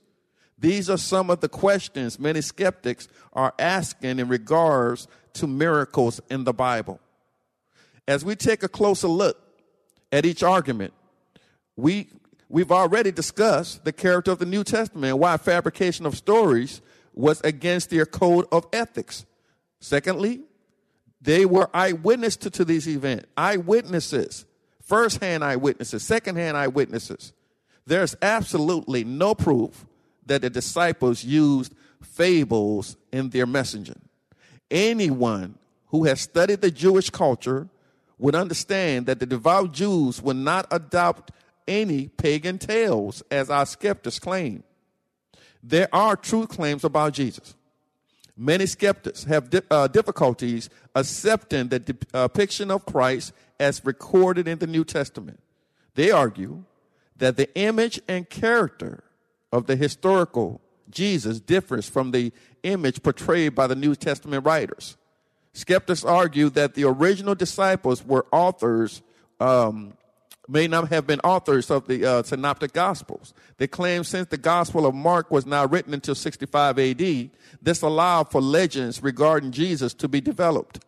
These 0.58 0.88
are 0.88 0.98
some 0.98 1.30
of 1.30 1.40
the 1.40 1.48
questions 1.48 2.18
many 2.18 2.40
skeptics 2.40 3.08
are 3.32 3.54
asking 3.58 4.18
in 4.18 4.28
regards 4.28 5.06
to 5.34 5.46
miracles 5.46 6.20
in 6.30 6.44
the 6.44 6.54
Bible. 6.54 7.00
As 8.08 8.24
we 8.24 8.36
take 8.36 8.62
a 8.62 8.68
closer 8.68 9.08
look 9.08 9.36
at 10.12 10.24
each 10.24 10.42
argument, 10.42 10.94
we 11.76 12.08
We've 12.48 12.70
already 12.70 13.10
discussed 13.10 13.84
the 13.84 13.92
character 13.92 14.30
of 14.30 14.38
the 14.38 14.46
New 14.46 14.62
Testament 14.62 15.10
and 15.10 15.18
why 15.18 15.36
fabrication 15.36 16.06
of 16.06 16.16
stories 16.16 16.80
was 17.12 17.40
against 17.40 17.90
their 17.90 18.06
code 18.06 18.46
of 18.52 18.66
ethics. 18.72 19.26
Secondly, 19.80 20.42
they 21.20 21.44
were 21.44 21.68
eyewitness 21.74 22.36
to, 22.36 22.50
to 22.50 22.64
these 22.64 22.88
events, 22.88 23.26
eyewitnesses, 23.36 24.44
first-hand 24.80 25.42
eyewitnesses, 25.42 26.04
second-hand 26.04 26.56
eyewitnesses. 26.56 27.32
There's 27.84 28.14
absolutely 28.22 29.02
no 29.02 29.34
proof 29.34 29.86
that 30.26 30.42
the 30.42 30.50
disciples 30.50 31.24
used 31.24 31.74
fables 32.02 32.96
in 33.12 33.30
their 33.30 33.46
messaging. 33.46 34.00
Anyone 34.70 35.58
who 35.88 36.04
has 36.04 36.20
studied 36.20 36.60
the 36.60 36.70
Jewish 36.70 37.10
culture 37.10 37.68
would 38.18 38.34
understand 38.34 39.06
that 39.06 39.20
the 39.20 39.26
devout 39.26 39.72
Jews 39.72 40.22
would 40.22 40.36
not 40.36 40.66
adopt 40.70 41.30
any 41.68 42.08
pagan 42.08 42.58
tales, 42.58 43.22
as 43.30 43.50
our 43.50 43.66
skeptics 43.66 44.18
claim. 44.18 44.62
There 45.62 45.88
are 45.92 46.16
truth 46.16 46.48
claims 46.48 46.84
about 46.84 47.12
Jesus. 47.12 47.54
Many 48.36 48.66
skeptics 48.66 49.24
have 49.24 49.50
di- 49.50 49.62
uh, 49.70 49.88
difficulties 49.88 50.70
accepting 50.94 51.68
the 51.68 51.80
depiction 51.80 52.70
of 52.70 52.86
Christ 52.86 53.32
as 53.58 53.84
recorded 53.84 54.46
in 54.46 54.58
the 54.58 54.66
New 54.66 54.84
Testament. 54.84 55.40
They 55.94 56.10
argue 56.10 56.64
that 57.16 57.36
the 57.36 57.52
image 57.58 58.00
and 58.06 58.28
character 58.28 59.02
of 59.56 59.66
the 59.66 59.74
historical 59.76 60.60
Jesus 60.90 61.40
differs 61.40 61.88
from 61.88 62.10
the 62.10 62.32
image 62.62 63.02
portrayed 63.02 63.54
by 63.54 63.66
the 63.66 63.74
New 63.74 63.94
Testament 63.94 64.44
writers. 64.44 64.96
Skeptics 65.52 66.04
argue 66.04 66.50
that 66.50 66.74
the 66.74 66.84
original 66.84 67.34
disciples 67.34 68.04
were 68.04 68.26
authors 68.30 69.02
um, 69.40 69.94
may 70.46 70.68
not 70.68 70.88
have 70.90 71.06
been 71.06 71.20
authors 71.20 71.70
of 71.70 71.88
the 71.88 72.04
uh, 72.04 72.22
synoptic 72.22 72.72
gospels. 72.72 73.32
They 73.56 73.66
claim 73.66 74.04
since 74.04 74.28
the 74.28 74.36
gospel 74.36 74.84
of 74.84 74.94
Mark 74.94 75.30
was 75.30 75.46
not 75.46 75.72
written 75.72 75.94
until 75.94 76.14
65 76.14 76.78
AD, 76.78 77.30
this 77.62 77.82
allowed 77.82 78.30
for 78.30 78.40
legends 78.40 79.02
regarding 79.02 79.50
Jesus 79.50 79.94
to 79.94 80.08
be 80.08 80.20
developed. 80.20 80.84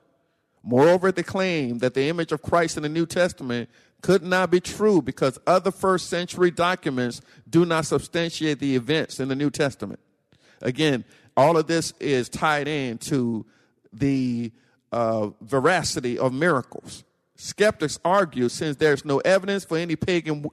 Moreover, 0.62 1.10
they 1.10 1.22
claim 1.22 1.78
that 1.78 1.94
the 1.94 2.08
image 2.08 2.30
of 2.30 2.42
Christ 2.42 2.76
in 2.76 2.82
the 2.82 2.88
New 2.88 3.06
Testament 3.06 3.70
could 4.02 4.22
not 4.22 4.50
be 4.50 4.60
true 4.60 5.02
because 5.02 5.38
other 5.46 5.70
first 5.70 6.08
century 6.08 6.50
documents 6.50 7.20
do 7.48 7.64
not 7.64 7.86
substantiate 7.86 8.60
the 8.60 8.76
events 8.76 9.18
in 9.20 9.28
the 9.28 9.34
New 9.34 9.50
Testament. 9.50 10.00
Again, 10.62 11.04
all 11.36 11.56
of 11.56 11.66
this 11.66 11.92
is 12.00 12.28
tied 12.28 12.68
into 12.68 13.46
the 13.92 14.52
uh, 14.92 15.30
veracity 15.40 16.18
of 16.18 16.32
miracles. 16.32 17.04
Skeptics 17.36 18.00
argue 18.04 18.48
since 18.48 18.76
there's 18.76 19.04
no 19.04 19.18
evidence 19.18 19.64
for 19.64 19.78
any 19.78 19.94
pagan 19.94 20.46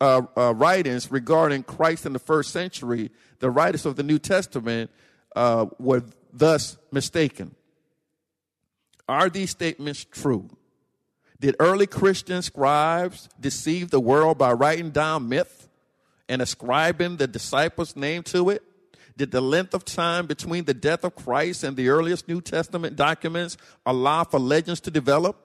uh, 0.00 0.22
uh, 0.36 0.54
writings 0.54 1.10
regarding 1.10 1.62
Christ 1.62 2.06
in 2.06 2.14
the 2.14 2.18
first 2.18 2.50
century, 2.50 3.10
the 3.40 3.50
writers 3.50 3.84
of 3.84 3.96
the 3.96 4.02
New 4.02 4.18
Testament 4.18 4.90
uh, 5.36 5.66
were 5.78 6.02
thus 6.32 6.78
mistaken. 6.90 7.54
Are 9.06 9.28
these 9.28 9.50
statements 9.50 10.04
true? 10.04 10.48
Did 11.40 11.56
early 11.58 11.86
Christian 11.86 12.42
scribes 12.42 13.28
deceive 13.40 13.90
the 13.90 14.00
world 14.00 14.36
by 14.36 14.52
writing 14.52 14.90
down 14.90 15.28
myth 15.28 15.68
and 16.28 16.42
ascribing 16.42 17.16
the 17.16 17.26
disciples' 17.26 17.96
name 17.96 18.22
to 18.24 18.50
it? 18.50 18.62
Did 19.16 19.30
the 19.30 19.40
length 19.40 19.72
of 19.72 19.84
time 19.84 20.26
between 20.26 20.64
the 20.64 20.74
death 20.74 21.02
of 21.02 21.14
Christ 21.14 21.64
and 21.64 21.76
the 21.76 21.88
earliest 21.88 22.28
New 22.28 22.42
Testament 22.42 22.94
documents 22.94 23.56
allow 23.86 24.24
for 24.24 24.38
legends 24.38 24.80
to 24.82 24.90
develop? 24.90 25.36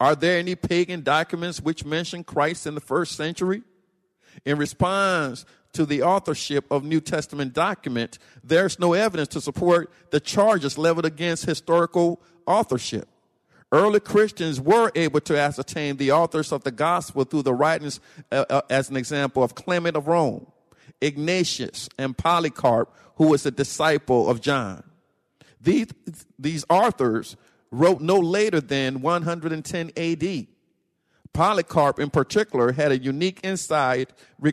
Are 0.00 0.16
there 0.16 0.38
any 0.38 0.56
pagan 0.56 1.02
documents 1.02 1.60
which 1.60 1.84
mention 1.84 2.24
Christ 2.24 2.66
in 2.66 2.74
the 2.74 2.80
first 2.80 3.12
century? 3.16 3.62
In 4.44 4.58
response 4.58 5.44
to 5.74 5.86
the 5.86 6.02
authorship 6.02 6.70
of 6.70 6.82
New 6.82 7.00
Testament 7.00 7.52
documents, 7.52 8.18
there's 8.42 8.78
no 8.78 8.94
evidence 8.94 9.28
to 9.28 9.40
support 9.40 9.92
the 10.10 10.20
charges 10.20 10.76
leveled 10.76 11.06
against 11.06 11.44
historical 11.44 12.20
authorship. 12.46 13.08
Early 13.70 14.00
Christians 14.00 14.60
were 14.60 14.90
able 14.94 15.20
to 15.20 15.38
ascertain 15.38 15.98
the 15.98 16.12
authors 16.12 16.52
of 16.52 16.64
the 16.64 16.70
gospel 16.70 17.24
through 17.24 17.42
the 17.42 17.52
writings, 17.52 18.00
uh, 18.32 18.44
uh, 18.48 18.62
as 18.70 18.88
an 18.88 18.96
example, 18.96 19.42
of 19.42 19.54
Clement 19.54 19.96
of 19.96 20.06
Rome, 20.06 20.46
Ignatius, 21.02 21.88
and 21.98 22.16
Polycarp, 22.16 22.94
who 23.16 23.28
was 23.28 23.44
a 23.44 23.50
disciple 23.50 24.28
of 24.30 24.40
John. 24.40 24.84
These, 25.60 25.88
these 26.38 26.64
authors 26.70 27.36
wrote 27.70 28.00
no 28.00 28.18
later 28.18 28.60
than 28.60 29.02
110 29.02 29.92
AD. 29.96 30.46
Polycarp, 31.34 31.98
in 31.98 32.08
particular, 32.08 32.72
had 32.72 32.90
a 32.90 32.98
unique 32.98 33.40
insight 33.44 34.10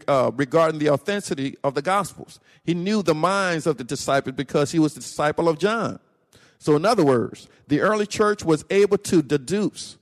uh, 0.08 0.32
regarding 0.36 0.80
the 0.80 0.90
authenticity 0.90 1.56
of 1.64 1.74
the 1.74 1.82
Gospels. 1.82 2.40
He 2.64 2.74
knew 2.74 3.02
the 3.02 3.16
minds 3.16 3.66
of 3.66 3.78
the 3.78 3.84
disciples 3.84 4.36
because 4.36 4.72
he 4.72 4.80
was 4.80 4.94
the 4.94 5.00
disciple 5.00 5.48
of 5.48 5.58
John. 5.58 6.00
So, 6.66 6.76
in 6.76 6.84
other 6.84 7.06
words, 7.06 7.48
the 7.68 7.82
early 7.82 8.08
church 8.08 8.44
was 8.44 8.66
able 8.72 8.98
to 8.98 9.22
deduce 9.22 10.00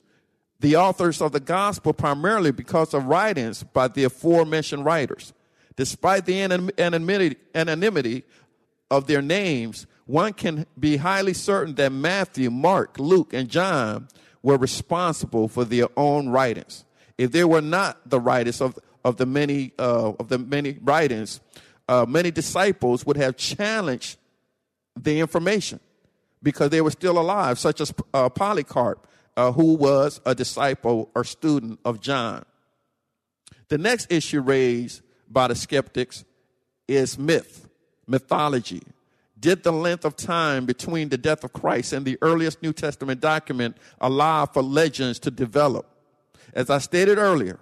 the 0.62 0.78
authors 0.78 1.22
of 1.22 1.34
the 1.34 1.42
Gospel 1.42 1.92
primarily 1.92 2.52
because 2.52 2.94
of 2.94 3.04
writings 3.04 3.64
by 3.64 3.90
the 3.90 4.06
aforementioned 4.06 4.86
writers. 4.86 5.34
Despite 5.76 6.26
the 6.26 6.42
anonymity, 6.78 8.24
of 8.90 9.08
their 9.08 9.22
names, 9.22 9.88
one 10.06 10.32
can 10.32 10.66
be 10.80 10.96
highly 10.96 11.34
certain 11.34 11.76
that 11.76 11.92
Matthew, 11.92 12.50
Mark, 12.50 12.98
Luke, 12.98 13.34
and 13.34 13.50
John 13.50 14.08
were 14.42 14.58
responsible 14.58 15.50
for 15.50 15.66
their 15.66 15.88
own 15.98 16.30
writings. 16.30 16.86
If 17.18 17.34
they 17.34 17.44
were 17.44 17.62
not 17.62 18.10
the 18.10 18.22
writers 18.22 18.62
of, 18.62 18.80
of 19.04 19.18
the 19.18 19.26
many 19.26 19.74
uh, 19.78 20.14
of 20.18 20.30
the 20.30 20.38
many 20.38 20.78
writings, 20.82 21.42
uh, 21.90 22.06
many 22.08 22.32
disciples 22.32 23.06
would 23.06 23.18
have 23.18 23.36
challenged 23.36 24.18
the 24.96 25.20
information 25.20 25.82
because 26.44 26.70
they 26.70 26.82
were 26.82 26.92
still 26.92 27.18
alive, 27.18 27.58
such 27.58 27.82
as 27.82 27.94
uh, 28.14 28.30
Polycarp, 28.30 29.08
uh, 29.36 29.52
who 29.52 29.74
was 29.74 30.22
a 30.26 30.36
disciple 30.36 31.10
or 31.16 31.24
student 31.24 31.80
of 31.84 32.00
John. 32.00 32.46
The 33.70 33.78
next 33.78 34.12
issue 34.12 34.42
raised 34.42 35.02
by 35.28 35.48
the 35.48 35.56
skeptics 35.56 36.26
is 36.88 37.18
myth, 37.18 37.68
mythology, 38.06 38.84
did 39.44 39.64
the 39.64 39.74
length 39.74 40.06
of 40.06 40.16
time 40.16 40.66
between 40.66 41.10
the 41.10 41.18
death 41.18 41.44
of 41.44 41.52
Christ 41.52 41.92
and 41.92 42.06
the 42.06 42.18
earliest 42.22 42.64
New 42.64 42.72
Testament 42.72 43.20
document 43.20 43.76
allow 44.00 44.46
for 44.46 44.64
legends 44.64 45.20
to 45.20 45.32
develop? 45.32 45.86
As 46.54 46.70
I 46.70 46.78
stated 46.78 47.18
earlier, 47.18 47.60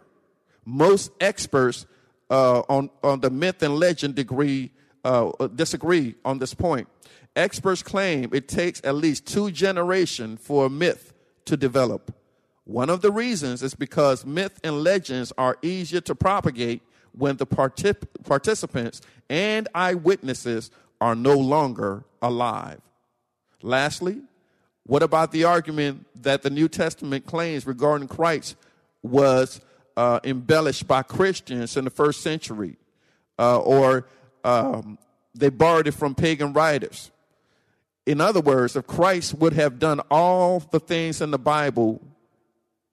most 0.63 1.11
experts 1.19 1.87
uh, 2.29 2.59
on, 2.69 2.91
on 3.03 3.21
the 3.21 3.31
myth 3.31 3.63
and 3.63 3.77
legend 3.77 4.13
degree, 4.13 4.69
uh, 5.03 5.31
disagree 5.55 6.13
on 6.23 6.37
this 6.37 6.53
point. 6.53 6.87
Experts 7.35 7.81
claim 7.81 8.29
it 8.33 8.47
takes 8.47 8.81
at 8.83 8.95
least 8.95 9.25
two 9.25 9.51
generations 9.51 10.39
for 10.41 10.65
a 10.65 10.69
myth 10.69 11.13
to 11.45 11.55
develop. 11.55 12.13
One 12.65 12.89
of 12.89 13.01
the 13.01 13.11
reasons 13.11 13.63
is 13.63 13.73
because 13.73 14.25
myth 14.25 14.59
and 14.63 14.83
legends 14.83 15.31
are 15.37 15.57
easier 15.61 16.01
to 16.01 16.15
propagate 16.15 16.81
when 17.13 17.37
the 17.37 17.47
particip- 17.47 18.07
participants 18.23 19.01
and 19.29 19.67
eyewitnesses 19.73 20.71
are 20.99 21.15
no 21.15 21.37
longer 21.37 22.03
alive. 22.21 22.81
Lastly, 23.61 24.21
what 24.85 25.03
about 25.03 25.31
the 25.31 25.45
argument 25.45 26.05
that 26.23 26.41
the 26.41 26.49
New 26.49 26.67
Testament 26.67 27.25
claims 27.25 27.65
regarding 27.65 28.07
Christ 28.07 28.55
was 29.01 29.61
uh, 29.95 30.19
embellished 30.23 30.87
by 30.87 31.01
Christians 31.01 31.77
in 31.77 31.85
the 31.85 31.89
first 31.89 32.21
century, 32.21 32.77
uh, 33.39 33.59
or 33.59 34.07
um, 34.43 34.97
they 35.33 35.49
borrowed 35.49 35.87
it 35.87 35.93
from 35.93 36.13
pagan 36.15 36.53
writers? 36.53 37.11
In 38.05 38.19
other 38.19 38.41
words, 38.41 38.75
if 38.75 38.87
Christ 38.87 39.35
would 39.35 39.53
have 39.53 39.79
done 39.79 39.99
all 40.09 40.59
the 40.59 40.79
things 40.79 41.21
in 41.21 41.31
the 41.31 41.39
Bible, 41.39 42.01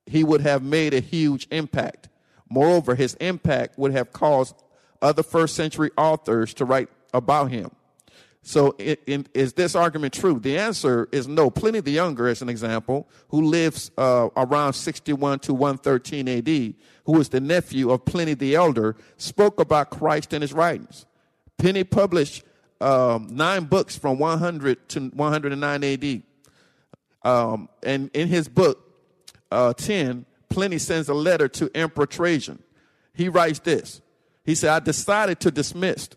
he 0.05 0.23
would 0.23 0.41
have 0.41 0.63
made 0.63 0.93
a 0.93 0.99
huge 0.99 1.47
impact. 1.51 2.09
Moreover, 2.49 2.95
his 2.95 3.15
impact 3.15 3.77
would 3.77 3.91
have 3.91 4.11
caused 4.11 4.55
other 5.01 5.23
first 5.23 5.55
century 5.55 5.91
authors 5.97 6.53
to 6.55 6.65
write 6.65 6.89
about 7.13 7.51
him. 7.51 7.71
So, 8.41 8.73
it, 8.77 9.01
it, 9.05 9.29
is 9.33 9.53
this 9.53 9.75
argument 9.75 10.13
true? 10.13 10.39
The 10.39 10.57
answer 10.57 11.09
is 11.11 11.27
no. 11.27 11.49
Pliny 11.49 11.81
the 11.81 11.91
Younger, 11.91 12.27
as 12.27 12.41
an 12.41 12.49
example, 12.49 13.07
who 13.27 13.41
lives 13.41 13.91
uh, 13.97 14.29
around 14.37 14.73
61 14.73 15.39
to 15.39 15.53
113 15.53 16.27
AD, 16.27 16.47
who 17.05 17.11
was 17.11 17.29
the 17.29 17.41
nephew 17.41 17.91
of 17.91 18.05
Pliny 18.05 18.33
the 18.33 18.55
Elder, 18.55 18.95
spoke 19.17 19.59
about 19.59 19.89
Christ 19.89 20.33
in 20.33 20.41
his 20.41 20.53
writings. 20.53 21.05
Pliny 21.57 21.83
published 21.83 22.43
um, 22.81 23.27
nine 23.31 23.65
books 23.65 23.97
from 23.97 24.19
100 24.19 24.89
to 24.89 24.99
109 25.09 25.83
AD. 25.83 26.23
Um, 27.23 27.69
and 27.83 28.09
in 28.13 28.27
his 28.27 28.47
book, 28.47 28.79
uh, 29.51 29.73
10, 29.73 30.25
Pliny 30.49 30.77
sends 30.77 31.09
a 31.09 31.13
letter 31.13 31.47
to 31.47 31.69
Emperor 31.75 32.05
Trajan. 32.05 32.59
He 33.13 33.29
writes 33.29 33.59
this 33.59 34.01
He 34.43 34.55
said, 34.55 34.69
I 34.69 34.79
decided 34.79 35.39
to 35.41 35.51
dismiss 35.51 36.09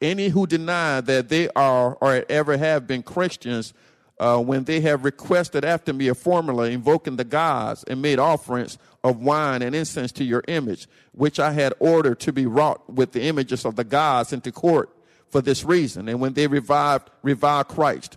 any 0.00 0.28
who 0.28 0.46
deny 0.46 1.00
that 1.00 1.28
they 1.28 1.48
are 1.50 1.96
or 2.00 2.24
ever 2.28 2.56
have 2.56 2.86
been 2.86 3.02
Christians 3.02 3.74
uh, 4.18 4.38
when 4.40 4.64
they 4.64 4.80
have 4.80 5.04
requested 5.04 5.64
after 5.64 5.92
me 5.92 6.08
a 6.08 6.14
formula 6.14 6.68
invoking 6.70 7.16
the 7.16 7.24
gods 7.24 7.84
and 7.84 8.02
made 8.02 8.18
offerings 8.18 8.78
of 9.04 9.20
wine 9.20 9.62
and 9.62 9.74
incense 9.74 10.10
to 10.12 10.24
your 10.24 10.42
image, 10.48 10.88
which 11.12 11.38
I 11.38 11.52
had 11.52 11.74
ordered 11.78 12.18
to 12.20 12.32
be 12.32 12.46
wrought 12.46 12.92
with 12.92 13.12
the 13.12 13.22
images 13.22 13.64
of 13.64 13.76
the 13.76 13.84
gods 13.84 14.32
into 14.32 14.50
court 14.50 14.90
for 15.30 15.40
this 15.40 15.64
reason. 15.64 16.08
And 16.08 16.20
when 16.20 16.32
they 16.32 16.46
revived, 16.46 17.10
reviled 17.22 17.68
Christ, 17.68 18.16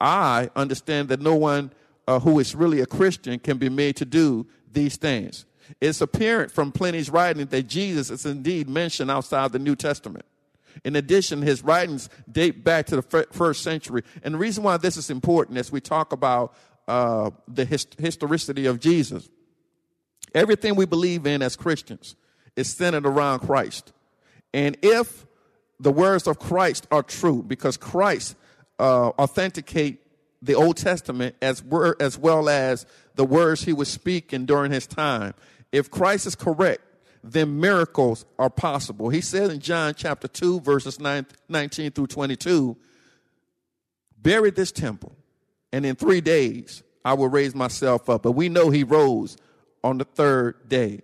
I 0.00 0.50
understand 0.56 1.08
that 1.08 1.20
no 1.20 1.34
one 1.34 1.72
uh, 2.06 2.18
who 2.20 2.38
is 2.38 2.54
really 2.54 2.80
a 2.80 2.86
Christian 2.86 3.38
can 3.38 3.58
be 3.58 3.68
made 3.68 3.96
to 3.96 4.04
do 4.04 4.46
these 4.72 4.96
things. 4.96 5.44
It's 5.80 6.00
apparent 6.00 6.50
from 6.50 6.72
Pliny's 6.72 7.10
writing 7.10 7.46
that 7.46 7.64
Jesus 7.64 8.10
is 8.10 8.26
indeed 8.26 8.68
mentioned 8.68 9.10
outside 9.10 9.52
the 9.52 9.58
New 9.58 9.76
Testament. 9.76 10.24
In 10.84 10.96
addition, 10.96 11.42
his 11.42 11.62
writings 11.62 12.08
date 12.30 12.64
back 12.64 12.86
to 12.86 12.96
the 12.96 13.26
first 13.30 13.62
century. 13.62 14.02
And 14.22 14.34
the 14.34 14.38
reason 14.38 14.64
why 14.64 14.76
this 14.76 14.96
is 14.96 15.10
important 15.10 15.58
as 15.58 15.70
we 15.70 15.80
talk 15.80 16.12
about 16.12 16.54
uh, 16.88 17.30
the 17.46 17.64
hist- 17.64 17.96
historicity 17.98 18.66
of 18.66 18.80
Jesus, 18.80 19.28
everything 20.34 20.74
we 20.74 20.86
believe 20.86 21.26
in 21.26 21.42
as 21.42 21.56
Christians 21.56 22.16
is 22.56 22.72
centered 22.72 23.06
around 23.06 23.40
Christ. 23.40 23.92
And 24.52 24.76
if 24.82 25.26
the 25.80 25.90
words 25.90 26.26
of 26.26 26.38
Christ 26.38 26.86
are 26.90 27.02
true, 27.02 27.42
because 27.42 27.76
Christ 27.76 28.36
uh, 28.78 29.08
authenticate 29.18 30.00
the 30.42 30.54
Old 30.54 30.76
Testament 30.76 31.36
as, 31.42 31.62
as 31.98 32.18
well 32.18 32.48
as 32.48 32.86
the 33.14 33.24
words 33.24 33.64
he 33.64 33.72
was 33.72 33.88
speaking 33.88 34.46
during 34.46 34.72
his 34.72 34.86
time, 34.86 35.34
if 35.72 35.90
Christ 35.90 36.26
is 36.26 36.34
correct, 36.34 36.82
then 37.22 37.60
miracles 37.60 38.24
are 38.38 38.50
possible. 38.50 39.08
He 39.08 39.20
said 39.20 39.50
in 39.50 39.60
John 39.60 39.94
chapter 39.94 40.28
2, 40.28 40.60
verses 40.60 41.00
9, 41.00 41.26
19 41.48 41.90
through 41.92 42.06
22, 42.06 42.76
bury 44.20 44.50
this 44.50 44.72
temple, 44.72 45.12
and 45.72 45.84
in 45.84 45.96
three 45.96 46.20
days 46.20 46.82
I 47.04 47.14
will 47.14 47.28
raise 47.28 47.54
myself 47.54 48.08
up. 48.08 48.22
But 48.22 48.32
we 48.32 48.48
know 48.48 48.70
he 48.70 48.84
rose 48.84 49.36
on 49.82 49.98
the 49.98 50.04
third 50.04 50.68
day. 50.68 51.02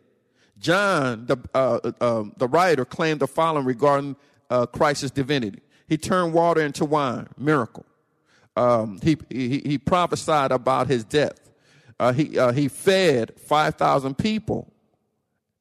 John, 0.58 1.26
the, 1.26 1.36
uh, 1.54 1.80
uh, 1.84 2.20
um, 2.20 2.32
the 2.38 2.48
writer, 2.48 2.84
claimed 2.84 3.20
the 3.20 3.26
following 3.26 3.66
regarding 3.66 4.16
uh, 4.50 4.66
Christ's 4.66 5.10
divinity. 5.10 5.60
He 5.88 5.96
turned 5.96 6.32
water 6.32 6.60
into 6.60 6.84
wine, 6.84 7.28
miracle. 7.38 7.86
Um, 8.56 8.98
he, 9.02 9.16
he, 9.28 9.58
he, 9.58 9.78
prophesied 9.78 10.50
about 10.50 10.86
his 10.86 11.04
death. 11.04 11.38
Uh, 12.00 12.12
he, 12.12 12.38
uh, 12.38 12.52
he 12.52 12.68
fed 12.68 13.38
5,000 13.38 14.16
people 14.16 14.72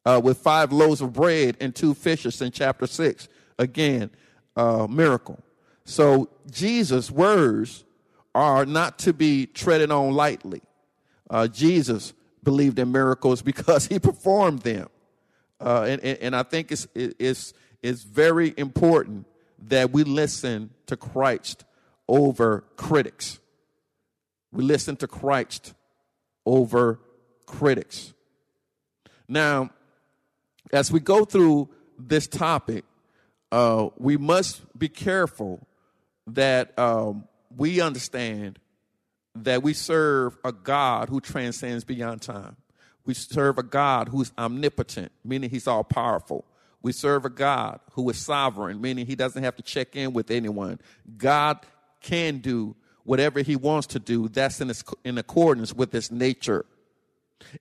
uh, 0.06 0.22
with 0.24 0.38
five 0.38 0.72
loaves 0.72 1.02
of 1.02 1.12
bread 1.12 1.58
and 1.60 1.76
two 1.76 1.94
fishes 1.94 2.42
in 2.42 2.52
chapter 2.52 2.88
6. 2.88 3.28
Again, 3.60 4.12
uh, 4.56 4.88
miracle. 4.90 5.40
So 5.84 6.30
Jesus' 6.50 7.12
words 7.12 7.84
are 8.34 8.66
not 8.66 9.00
to 9.00 9.14
be 9.14 9.46
treaded 9.46 9.92
on 9.92 10.14
lightly. 10.14 10.62
Uh, 11.30 11.48
Jesus 11.48 12.14
believed 12.44 12.80
in 12.80 12.92
miracles 12.92 13.42
because 13.42 13.88
he 13.88 14.00
performed 14.00 14.62
them. 14.62 14.88
Uh, 15.60 15.86
and, 15.88 16.04
and, 16.04 16.18
and, 16.20 16.36
I 16.36 16.44
think 16.44 16.72
it's, 16.72 16.86
it's, 16.94 17.54
it's 17.86 18.02
very 18.02 18.52
important 18.58 19.28
that 19.68 19.92
we 19.92 20.04
listen 20.04 20.72
to 20.88 20.98
Christ 20.98 21.66
over 22.08 22.64
critics. 22.78 23.40
We 24.52 24.64
listen 24.64 24.96
to 24.98 25.08
Christ 25.08 25.76
over 26.48 27.00
critics. 27.46 28.14
Now, 29.28 29.70
as 30.74 30.92
we 30.92 31.00
go 31.00 31.26
through 31.26 31.70
this 32.00 32.28
topic, 32.28 32.86
uh, 33.52 33.90
we 33.98 34.18
must 34.18 34.62
be 34.78 34.90
careful 34.90 35.68
that 36.26 36.78
um, 36.80 37.28
we 37.56 37.82
understand 37.82 38.58
that 39.36 39.62
we 39.62 39.74
serve 39.74 40.36
a 40.44 40.52
God 40.52 41.10
who 41.10 41.22
transcends 41.22 41.84
beyond 41.84 42.24
time. 42.24 42.56
We 43.06 43.14
serve 43.14 43.60
a 43.60 43.64
God 43.64 44.10
who's 44.10 44.32
omnipotent, 44.40 45.12
meaning 45.24 45.52
he's 45.52 45.68
all 45.68 45.84
powerful. 45.84 46.46
We 46.86 46.92
serve 46.92 47.26
a 47.26 47.32
God 47.32 47.80
who 47.94 48.08
is 48.12 48.18
sovereign, 48.18 48.80
meaning 48.80 49.08
he 49.08 49.16
doesn't 49.16 49.42
have 49.42 49.56
to 49.56 49.64
check 49.64 49.96
in 49.96 50.14
with 50.14 50.30
anyone. 50.30 50.80
God 51.18 51.66
can 52.00 52.38
do 52.38 52.76
whatever 53.06 53.42
he 53.42 53.56
wants 53.56 53.88
to 53.88 54.00
do, 54.00 54.28
that's 54.28 54.62
in, 54.62 54.72
in 55.04 55.18
accordance 55.18 55.74
with 55.74 55.92
his 55.92 56.12
nature. 56.12 56.64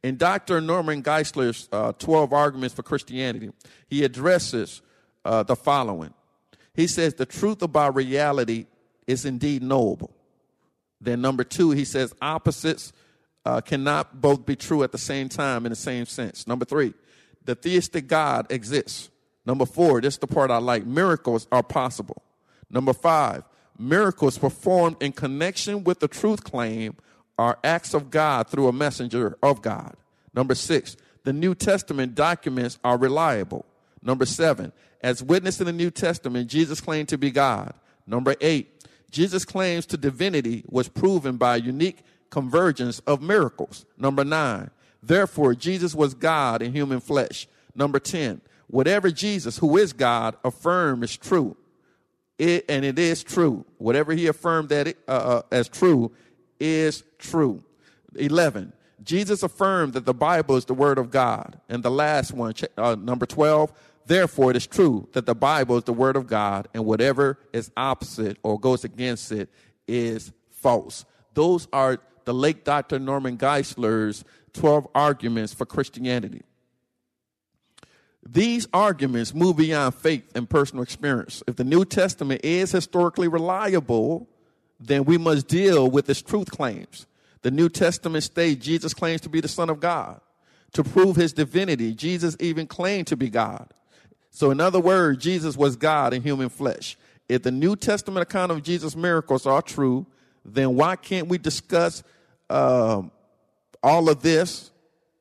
In 0.03 0.19
Dr. 0.19 0.61
Norman 0.61 1.01
Geisler's 1.01 1.71
uh, 1.73 1.93
12 1.93 2.35
Arguments 2.35 2.75
for 2.75 2.83
Christianity, 2.83 3.51
he 3.87 4.05
addresses 4.05 4.83
uh, 5.25 5.43
the 5.43 5.57
following. 5.57 6.13
He 6.75 6.87
says, 6.87 7.15
The 7.15 7.25
truth 7.25 7.63
about 7.63 7.95
reality 7.95 8.67
is 9.07 9.25
indeed 9.25 9.63
knowable. 9.63 10.15
Then, 11.01 11.23
number 11.23 11.45
two, 11.45 11.71
he 11.71 11.87
says, 11.87 12.15
Opposites 12.21 12.93
uh, 13.47 13.63
cannot 13.63 14.21
both 14.21 14.45
be 14.45 14.55
true 14.55 14.83
at 14.83 14.93
the 14.93 14.99
same 14.99 15.31
time 15.31 15.65
in 15.65 15.71
the 15.71 15.77
same 15.77 16.05
sense. 16.05 16.47
Number 16.47 16.67
three, 16.67 16.93
the 17.43 17.55
theistic 17.55 18.07
God 18.07 18.49
exists. 18.51 19.09
Number 19.47 19.67
four, 19.67 20.01
this 20.01 20.15
is 20.15 20.19
the 20.19 20.27
part 20.27 20.51
I 20.51 20.59
like 20.59 20.87
miracles 20.87 21.47
are 21.53 21.63
possible. 21.63 22.23
Number 22.71 22.93
five, 22.93 23.45
miracles 23.79 24.39
performed 24.39 24.97
in 25.01 25.13
connection 25.13 25.85
with 25.85 26.01
the 26.01 26.09
truth 26.09 26.45
claim 26.45 26.97
are 27.39 27.59
acts 27.63 27.95
of 27.95 28.11
God 28.11 28.49
through 28.49 28.69
a 28.69 28.73
messenger 28.73 29.37
of 29.43 29.61
God. 29.61 29.95
Number 30.35 30.55
six, 30.55 30.97
the 31.25 31.33
New 31.33 31.55
Testament 31.55 32.15
documents 32.15 32.79
are 32.85 32.99
reliable. 32.99 33.65
Number 34.03 34.27
seven, 34.27 34.73
as 35.03 35.23
witnessed 35.23 35.61
in 35.61 35.67
the 35.67 35.73
New 35.73 35.91
Testament, 35.91 36.49
Jesus 36.49 36.81
claimed 36.81 37.09
to 37.09 37.19
be 37.19 37.31
God. 37.31 37.75
Number 38.07 38.35
eight, 38.41 38.87
Jesus' 39.11 39.45
claims 39.45 39.87
to 39.87 39.97
divinity 39.97 40.65
was 40.69 40.89
proven 40.89 41.37
by 41.37 41.57
a 41.57 41.61
unique 41.61 42.03
convergence 42.31 43.01
of 43.01 43.23
miracles. 43.23 43.87
Number 43.97 44.25
nine, 44.25 44.71
therefore, 45.03 45.55
Jesus 45.55 45.95
was 45.95 46.15
God 46.15 46.63
in 46.63 46.73
human 46.73 47.01
flesh. 47.01 47.47
Number 47.75 47.99
10, 47.99 48.41
whatever 48.69 49.11
Jesus, 49.11 49.59
who 49.59 49.77
is 49.77 49.93
God, 49.93 50.37
affirmed 50.45 51.05
is 51.05 51.17
true. 51.17 51.57
It, 52.39 52.65
and 52.69 52.85
it 52.85 52.99
is 52.99 53.23
true. 53.23 53.65
Whatever 53.79 54.13
he 54.13 54.27
affirmed 54.27 54.69
that 54.71 54.89
it, 54.89 54.99
uh, 55.07 55.11
uh, 55.11 55.43
as 55.53 55.69
true 55.69 56.13
is 56.59 57.05
true. 57.19 57.63
11. 58.17 58.73
Jesus 59.03 59.43
affirmed 59.43 59.93
that 59.93 60.05
the 60.05 60.15
Bible 60.15 60.57
is 60.57 60.65
the 60.65 60.75
Word 60.75 60.99
of 60.99 61.11
God. 61.11 61.61
And 61.69 61.83
the 61.83 61.91
last 61.91 62.33
one, 62.33 62.55
uh, 62.77 62.97
number 62.99 63.27
12, 63.27 63.73
therefore 64.07 64.51
it 64.51 64.57
is 64.57 64.67
true 64.67 65.09
that 65.13 65.27
the 65.27 65.35
Bible 65.35 65.77
is 65.77 65.85
the 65.85 65.93
Word 65.93 66.17
of 66.17 66.27
God, 66.27 66.69
and 66.75 66.85
whatever 66.85 67.39
is 67.53 67.71
opposite 67.77 68.39
or 68.43 68.59
goes 68.59 68.85
against 68.85 69.31
it 69.31 69.49
is 69.87 70.33
false. 70.51 71.05
Those 71.35 71.69
are 71.73 71.99
the 72.25 72.35
late 72.35 72.65
Dr. 72.65 72.99
Norman 72.99 73.37
Geisler's 73.37 74.25
12 74.55 74.89
arguments 74.95 75.53
for 75.53 75.67
Christianity. 75.67 76.43
These 78.27 78.67
arguments 78.73 79.35
move 79.35 79.59
beyond 79.59 79.95
faith 79.95 80.31
and 80.35 80.49
personal 80.49 80.83
experience. 80.83 81.43
If 81.47 81.57
the 81.57 81.65
New 81.65 81.85
Testament 81.85 82.41
is 82.43 82.73
historically 82.73 83.29
reliable, 83.29 84.29
then 84.81 85.05
we 85.05 85.19
must 85.19 85.47
deal 85.47 85.91
with 85.91 86.09
its 86.09 86.23
truth 86.23 86.51
claims. 86.51 87.07
The 87.43 87.51
New 87.51 87.69
Testament 87.69 88.25
states 88.25 88.65
Jesus 88.65 88.95
claims 88.95 89.21
to 89.23 89.29
be 89.29 89.41
the 89.41 89.49
Son 89.49 89.69
of 89.69 89.79
God. 89.79 90.21
To 90.73 90.83
prove 90.83 91.17
his 91.17 91.33
divinity, 91.33 91.95
Jesus 91.95 92.37
even 92.41 92.67
claimed 92.67 93.07
to 93.09 93.17
be 93.17 93.29
God. 93.29 93.69
So, 94.31 94.51
in 94.51 94.59
other 94.59 94.81
words, 94.81 95.23
Jesus 95.23 95.57
was 95.57 95.77
God 95.77 96.13
in 96.13 96.23
human 96.23 96.49
flesh. 96.49 96.97
If 97.29 97.43
the 97.43 97.53
New 97.53 97.77
Testament 97.77 98.23
account 98.23 98.51
of 98.51 98.63
Jesus' 98.63 98.97
miracles 98.97 99.47
are 99.47 99.63
true, 99.63 100.07
then 100.45 100.75
why 100.75 100.97
can't 100.97 101.29
we 101.29 101.39
discuss 101.39 102.03
um, 102.51 103.13
all 103.83 104.09
of 104.09 104.23
this 104.23 104.71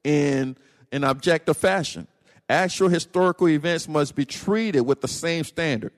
in 0.03 0.57
an 0.91 1.03
objective 1.03 1.57
fashion? 1.57 2.07
Actual 2.49 2.89
historical 2.89 3.47
events 3.47 3.87
must 3.87 4.15
be 4.15 4.25
treated 4.25 4.81
with 4.81 5.01
the 5.01 5.07
same 5.07 5.43
standard. 5.43 5.93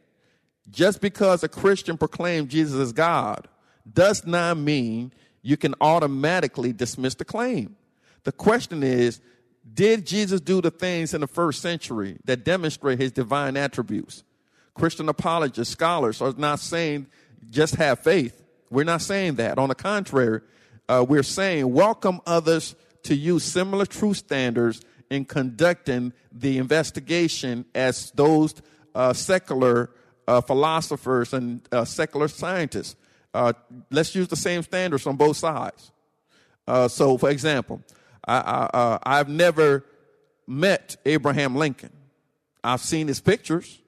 Just 0.70 1.02
because 1.02 1.44
a 1.44 1.48
Christian 1.48 1.98
proclaims 1.98 2.52
Jesus 2.52 2.80
as 2.80 2.94
God 2.94 3.48
does 3.92 4.26
not 4.26 4.58
mean 4.58 5.12
you 5.42 5.58
can 5.58 5.76
automatically 5.80 6.74
dismiss 6.74 7.16
the 7.16 7.26
claim. 7.26 7.76
The 8.24 8.32
question 8.32 8.84
is 8.84 9.22
Did 9.74 10.06
Jesus 10.06 10.42
do 10.42 10.62
the 10.62 10.72
things 10.72 11.14
in 11.14 11.22
the 11.22 11.28
first 11.28 11.62
century 11.62 12.18
that 12.26 12.44
demonstrate 12.44 13.00
his 13.00 13.12
divine 13.12 13.58
attributes? 13.58 14.24
Christian 14.74 15.08
apologists, 15.08 15.72
scholars 15.72 16.22
are 16.22 16.34
not 16.36 16.60
saying 16.60 17.08
just 17.50 17.76
have 17.76 18.00
faith. 18.00 18.44
We're 18.70 18.84
not 18.84 19.02
saying 19.02 19.36
that. 19.36 19.58
On 19.58 19.70
the 19.70 19.76
contrary, 19.76 20.42
uh, 20.90 21.06
we're 21.08 21.24
saying 21.24 21.72
welcome 21.72 22.22
others 22.26 22.76
to 23.04 23.16
use 23.16 23.44
similar 23.44 23.86
truth 23.86 24.18
standards 24.18 24.82
in 25.10 25.26
conducting 25.26 26.14
the 26.32 26.58
investigation 26.58 27.66
as 27.74 28.12
those 28.12 28.56
uh, 28.94 29.14
secular 29.14 29.92
uh, 30.28 30.42
philosophers 30.42 31.34
and 31.34 31.68
uh, 31.72 31.86
secular 31.86 32.28
scientists. 32.28 32.96
Uh, 33.34 33.54
let's 33.92 34.16
use 34.16 34.28
the 34.28 34.36
same 34.36 34.64
standards 34.64 35.06
on 35.06 35.16
both 35.16 35.38
sides. 35.38 35.92
Uh, 36.68 36.88
so, 36.88 37.18
for 37.18 37.30
example, 37.30 37.82
I, 38.28 39.00
have 39.06 39.30
never 39.30 39.86
met 40.48 40.96
Abraham 41.06 41.56
Lincoln. 41.56 41.92
I've 42.64 42.82
seen 42.82 43.08
his 43.08 43.20
pictures 43.22 43.82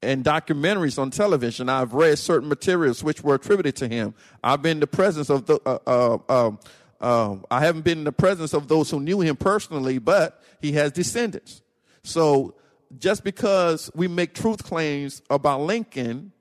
and 0.00 0.24
documentaries 0.24 0.98
on 0.98 1.10
television. 1.10 1.68
I've 1.68 1.92
read 1.92 2.18
certain 2.18 2.48
materials 2.48 3.02
which 3.02 3.22
were 3.22 3.34
attributed 3.34 3.74
to 3.76 3.88
him. 3.88 4.14
I've 4.44 4.62
been 4.62 4.76
in 4.76 4.80
the 4.80 4.86
presence 4.86 5.28
of 5.28 5.46
the. 5.46 6.58
Um, 7.00 7.44
I 7.50 7.60
haven't 7.60 7.82
been 7.82 7.98
in 7.98 8.04
the 8.04 8.12
presence 8.12 8.52
of 8.52 8.68
those 8.68 8.90
who 8.90 9.00
knew 9.00 9.20
him 9.20 9.36
personally, 9.36 9.98
but 9.98 10.42
he 10.60 10.72
has 10.72 10.92
descendants. 10.92 11.62
So 12.02 12.54
just 12.98 13.22
because 13.22 13.90
we 13.94 14.08
make 14.08 14.34
truth 14.34 14.64
claims 14.64 15.22
about 15.30 15.60
Lincoln, 15.60 16.32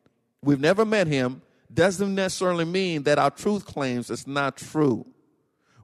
we've 0.41 0.60
never 0.60 0.86
met 0.86 1.08
him, 1.08 1.41
doesn't 1.74 2.15
necessarily 2.15 2.65
mean 2.65 3.04
that 3.04 3.20
our 3.20 3.30
truth 3.30 3.65
claims 3.65 4.10
is 4.10 4.26
not 4.26 4.58
true. 4.58 5.06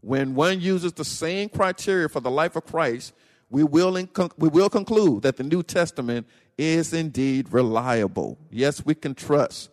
When 0.01 0.35
one 0.35 0.59
uses 0.59 0.93
the 0.93 1.05
same 1.05 1.49
criteria 1.49 2.09
for 2.09 2.19
the 2.19 2.31
life 2.31 2.55
of 2.55 2.65
Christ, 2.65 3.13
we 3.49 3.63
will, 3.63 3.93
inc- 3.93 4.31
we 4.37 4.49
will 4.49 4.69
conclude 4.69 5.23
that 5.23 5.37
the 5.37 5.43
New 5.43 5.61
Testament 5.61 6.27
is 6.57 6.93
indeed 6.93 7.51
reliable. 7.53 8.37
Yes, 8.49 8.85
we 8.85 8.95
can 8.95 9.13
trust 9.13 9.69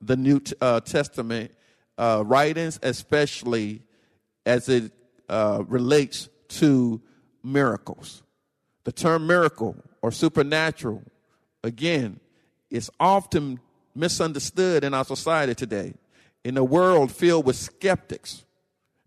the 0.00 0.16
New 0.16 0.40
uh, 0.60 0.80
Testament 0.80 1.50
uh, 1.98 2.22
writings, 2.24 2.78
especially 2.82 3.82
as 4.46 4.68
it 4.68 4.92
uh, 5.28 5.62
relates 5.66 6.28
to 6.48 7.00
miracles. 7.42 8.22
The 8.84 8.92
term 8.92 9.26
miracle 9.26 9.76
or 10.02 10.12
supernatural, 10.12 11.02
again, 11.62 12.20
is 12.70 12.90
often 13.00 13.60
misunderstood 13.94 14.84
in 14.84 14.92
our 14.94 15.04
society 15.04 15.54
today. 15.54 15.94
In 16.44 16.58
a 16.58 16.64
world 16.64 17.10
filled 17.10 17.46
with 17.46 17.56
skeptics, 17.56 18.44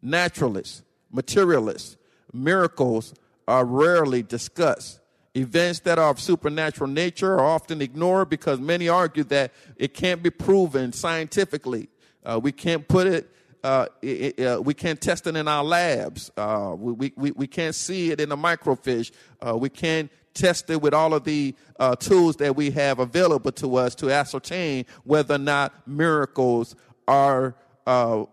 naturalists, 0.01 0.81
materialists, 1.11 1.97
miracles 2.33 3.13
are 3.47 3.65
rarely 3.65 4.23
discussed. 4.23 4.99
Events 5.35 5.81
that 5.81 5.99
are 5.99 6.09
of 6.09 6.19
supernatural 6.19 6.89
nature 6.89 7.35
are 7.35 7.45
often 7.45 7.81
ignored 7.81 8.29
because 8.29 8.59
many 8.59 8.89
argue 8.89 9.23
that 9.25 9.53
it 9.75 9.93
can't 9.93 10.23
be 10.23 10.31
proven 10.31 10.91
scientifically. 10.91 11.89
Uh, 12.25 12.39
we 12.41 12.51
can't 12.51 12.87
put 12.87 13.05
it 13.05 13.29
uh, 13.67 13.85
it, 14.01 14.39
uh, 14.39 14.61
we 14.63 14.73
can't 14.73 15.01
test 15.01 15.27
it 15.27 15.35
in 15.35 15.45
our 15.45 15.61
labs. 15.61 16.31
Uh, 16.37 16.73
we, 16.77 17.11
we, 17.17 17.31
we 17.31 17.47
can't 17.47 17.75
see 17.75 18.11
it 18.11 18.21
in 18.21 18.29
the 18.29 18.37
microfiche. 18.37 19.11
Uh, 19.45 19.57
we 19.57 19.67
can't 19.67 20.09
test 20.33 20.69
it 20.69 20.81
with 20.81 20.93
all 20.93 21.13
of 21.13 21.25
the 21.25 21.53
uh, 21.77 21.93
tools 21.97 22.37
that 22.37 22.55
we 22.55 22.71
have 22.71 22.99
available 22.99 23.51
to 23.51 23.75
us 23.75 23.93
to 23.93 24.09
ascertain 24.09 24.85
whether 25.03 25.35
or 25.35 25.39
not 25.39 25.85
miracles 25.85 26.77
are 27.09 27.55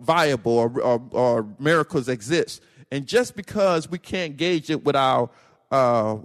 viable 0.00 0.52
or, 0.52 0.80
or, 0.80 1.02
or, 1.10 1.46
miracles 1.58 2.08
exist. 2.08 2.62
And 2.92 3.04
just 3.04 3.34
because 3.34 3.90
we 3.90 3.98
can't 3.98 4.36
gauge 4.36 4.70
it 4.70 4.84
with 4.84 4.94
our 4.94 5.30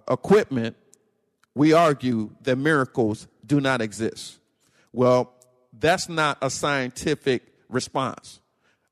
equipment, 0.07 0.75
we 1.55 1.73
argue 1.73 2.29
that 2.43 2.57
miracles 2.57 3.27
do 3.43 3.59
not 3.59 3.81
exist. 3.81 4.37
Well, 4.93 5.33
that's 5.73 6.09
not 6.09 6.37
a 6.43 6.51
scientific 6.51 7.53
response 7.69 8.39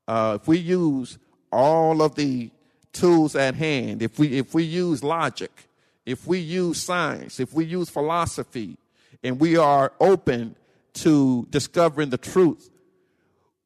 uh, 0.08 0.38
if 0.40 0.48
we 0.48 0.58
use 0.58 1.18
all 1.52 2.02
of 2.02 2.14
the 2.14 2.50
tools 2.92 3.36
at 3.36 3.54
hand, 3.54 4.02
if 4.02 4.18
we 4.18 4.38
if 4.38 4.54
we 4.54 4.64
use 4.64 5.04
logic, 5.04 5.68
if 6.06 6.26
we 6.26 6.38
use 6.38 6.82
science, 6.82 7.38
if 7.38 7.52
we 7.52 7.66
use 7.66 7.90
philosophy, 7.90 8.78
and 9.22 9.38
we 9.38 9.56
are 9.58 9.92
open 10.00 10.56
to 10.94 11.46
discovering 11.50 12.08
the 12.08 12.18
truth, 12.18 12.70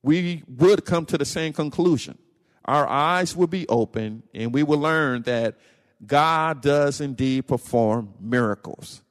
we 0.02 0.42
would 0.48 0.84
come 0.84 1.06
to 1.06 1.16
the 1.16 1.24
same 1.24 1.52
conclusion. 1.52 2.18
Our 2.64 2.86
eyes 2.88 3.36
will 3.36 3.46
be 3.46 3.66
open, 3.68 4.24
and 4.34 4.52
we 4.52 4.64
will 4.64 4.80
learn 4.80 5.22
that 5.22 5.56
God 6.04 6.60
does 6.60 7.00
indeed 7.00 7.46
perform 7.46 8.14
miracles. 8.20 9.02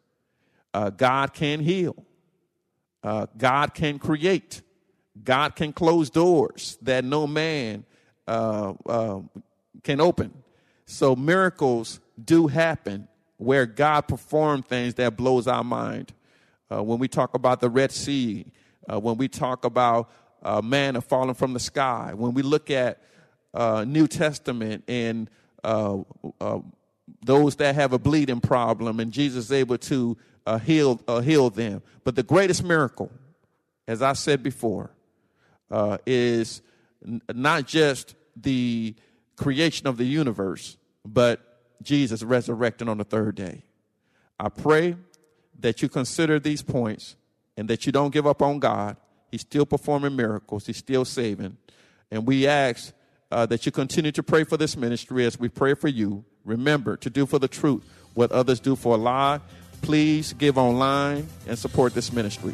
Uh, 0.73 0.89
God 0.89 1.33
can 1.33 1.61
heal. 1.61 1.95
Uh, 3.03 3.27
God 3.37 3.73
can 3.73 3.99
create. 3.99 4.61
God 5.23 5.55
can 5.55 5.73
close 5.73 6.09
doors 6.09 6.77
that 6.81 7.03
no 7.03 7.27
man 7.27 7.85
uh, 8.27 8.73
uh, 8.85 9.19
can 9.83 9.99
open. 9.99 10.33
So 10.85 11.15
miracles 11.15 11.99
do 12.23 12.47
happen 12.47 13.07
where 13.37 13.65
God 13.65 14.01
performed 14.01 14.65
things 14.65 14.95
that 14.95 15.17
blows 15.17 15.47
our 15.47 15.63
mind. 15.63 16.13
Uh, 16.71 16.83
when 16.83 16.99
we 16.99 17.07
talk 17.07 17.33
about 17.33 17.59
the 17.59 17.69
Red 17.69 17.91
Sea, 17.91 18.45
uh, 18.91 18.99
when 18.99 19.17
we 19.17 19.27
talk 19.27 19.65
about 19.65 20.11
uh, 20.43 20.61
manna 20.61 21.01
falling 21.01 21.33
from 21.33 21.53
the 21.53 21.59
sky, 21.59 22.13
when 22.15 22.33
we 22.33 22.41
look 22.41 22.69
at 22.69 23.01
uh, 23.53 23.83
New 23.87 24.07
Testament 24.07 24.83
and 24.87 25.29
uh, 25.63 25.97
those 27.23 27.55
that 27.57 27.75
have 27.75 27.93
a 27.93 27.99
bleeding 27.99 28.39
problem, 28.39 28.99
and 28.99 29.11
Jesus 29.11 29.45
is 29.45 29.51
able 29.51 29.77
to 29.79 30.17
heal 30.63 30.99
heal 31.23 31.49
them. 31.49 31.81
But 32.03 32.15
the 32.15 32.23
greatest 32.23 32.63
miracle, 32.63 33.11
as 33.87 34.01
I 34.01 34.13
said 34.13 34.41
before, 34.41 34.91
uh, 35.71 35.97
is 36.05 36.61
n- 37.05 37.21
not 37.33 37.65
just 37.65 38.15
the 38.35 38.93
creation 39.35 39.87
of 39.87 39.97
the 39.97 40.05
universe, 40.05 40.77
but 41.05 41.39
Jesus 41.81 42.21
resurrecting 42.23 42.87
on 42.87 42.97
the 42.97 43.03
third 43.03 43.35
day. 43.35 43.63
I 44.39 44.49
pray 44.49 44.95
that 45.59 45.81
you 45.81 45.89
consider 45.89 46.39
these 46.39 46.61
points 46.61 47.15
and 47.57 47.67
that 47.69 47.85
you 47.85 47.91
don't 47.91 48.11
give 48.11 48.27
up 48.27 48.41
on 48.41 48.59
God. 48.59 48.97
He's 49.29 49.41
still 49.41 49.65
performing 49.65 50.15
miracles, 50.15 50.65
He's 50.65 50.77
still 50.77 51.05
saving. 51.05 51.57
And 52.11 52.27
we 52.27 52.47
ask 52.47 52.93
uh, 53.31 53.45
that 53.45 53.65
you 53.65 53.71
continue 53.71 54.11
to 54.11 54.23
pray 54.23 54.43
for 54.43 54.57
this 54.57 54.75
ministry 54.75 55.25
as 55.25 55.39
we 55.39 55.47
pray 55.47 55.73
for 55.73 55.87
you. 55.87 56.25
Remember 56.43 56.97
to 56.97 57.09
do 57.09 57.25
for 57.25 57.39
the 57.39 57.47
truth 57.47 57.83
what 58.13 58.31
others 58.31 58.59
do 58.59 58.75
for 58.75 58.95
a 58.95 58.97
lie. 58.97 59.39
Please 59.81 60.33
give 60.33 60.57
online 60.57 61.27
and 61.47 61.57
support 61.57 61.93
this 61.93 62.11
ministry. 62.11 62.53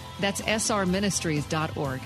That's 0.21 0.41
srministries.org. 0.41 2.01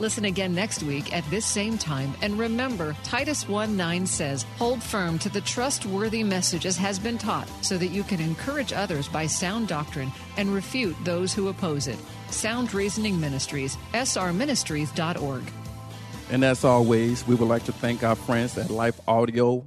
Listen 0.00 0.24
again 0.24 0.54
next 0.54 0.82
week 0.82 1.14
at 1.14 1.28
this 1.28 1.44
same 1.44 1.76
time. 1.76 2.14
And 2.22 2.38
remember, 2.38 2.96
Titus 3.04 3.46
1 3.46 3.76
9 3.76 4.06
says, 4.06 4.44
Hold 4.58 4.82
firm 4.82 5.18
to 5.18 5.28
the 5.28 5.42
trustworthy 5.42 6.24
message 6.24 6.64
as 6.64 6.76
has 6.78 6.98
been 6.98 7.18
taught, 7.18 7.48
so 7.62 7.76
that 7.76 7.88
you 7.88 8.02
can 8.02 8.20
encourage 8.20 8.72
others 8.72 9.08
by 9.08 9.26
sound 9.26 9.68
doctrine 9.68 10.10
and 10.38 10.54
refute 10.54 10.96
those 11.04 11.34
who 11.34 11.48
oppose 11.48 11.86
it. 11.86 11.98
Sound 12.30 12.72
Reasoning 12.72 13.20
Ministries, 13.20 13.76
srministries.org. 13.92 15.42
And 16.30 16.44
as 16.44 16.64
always, 16.64 17.26
we 17.26 17.34
would 17.34 17.48
like 17.48 17.64
to 17.64 17.72
thank 17.72 18.02
our 18.02 18.16
friends 18.16 18.56
at 18.56 18.70
Life 18.70 19.00
Audio. 19.06 19.66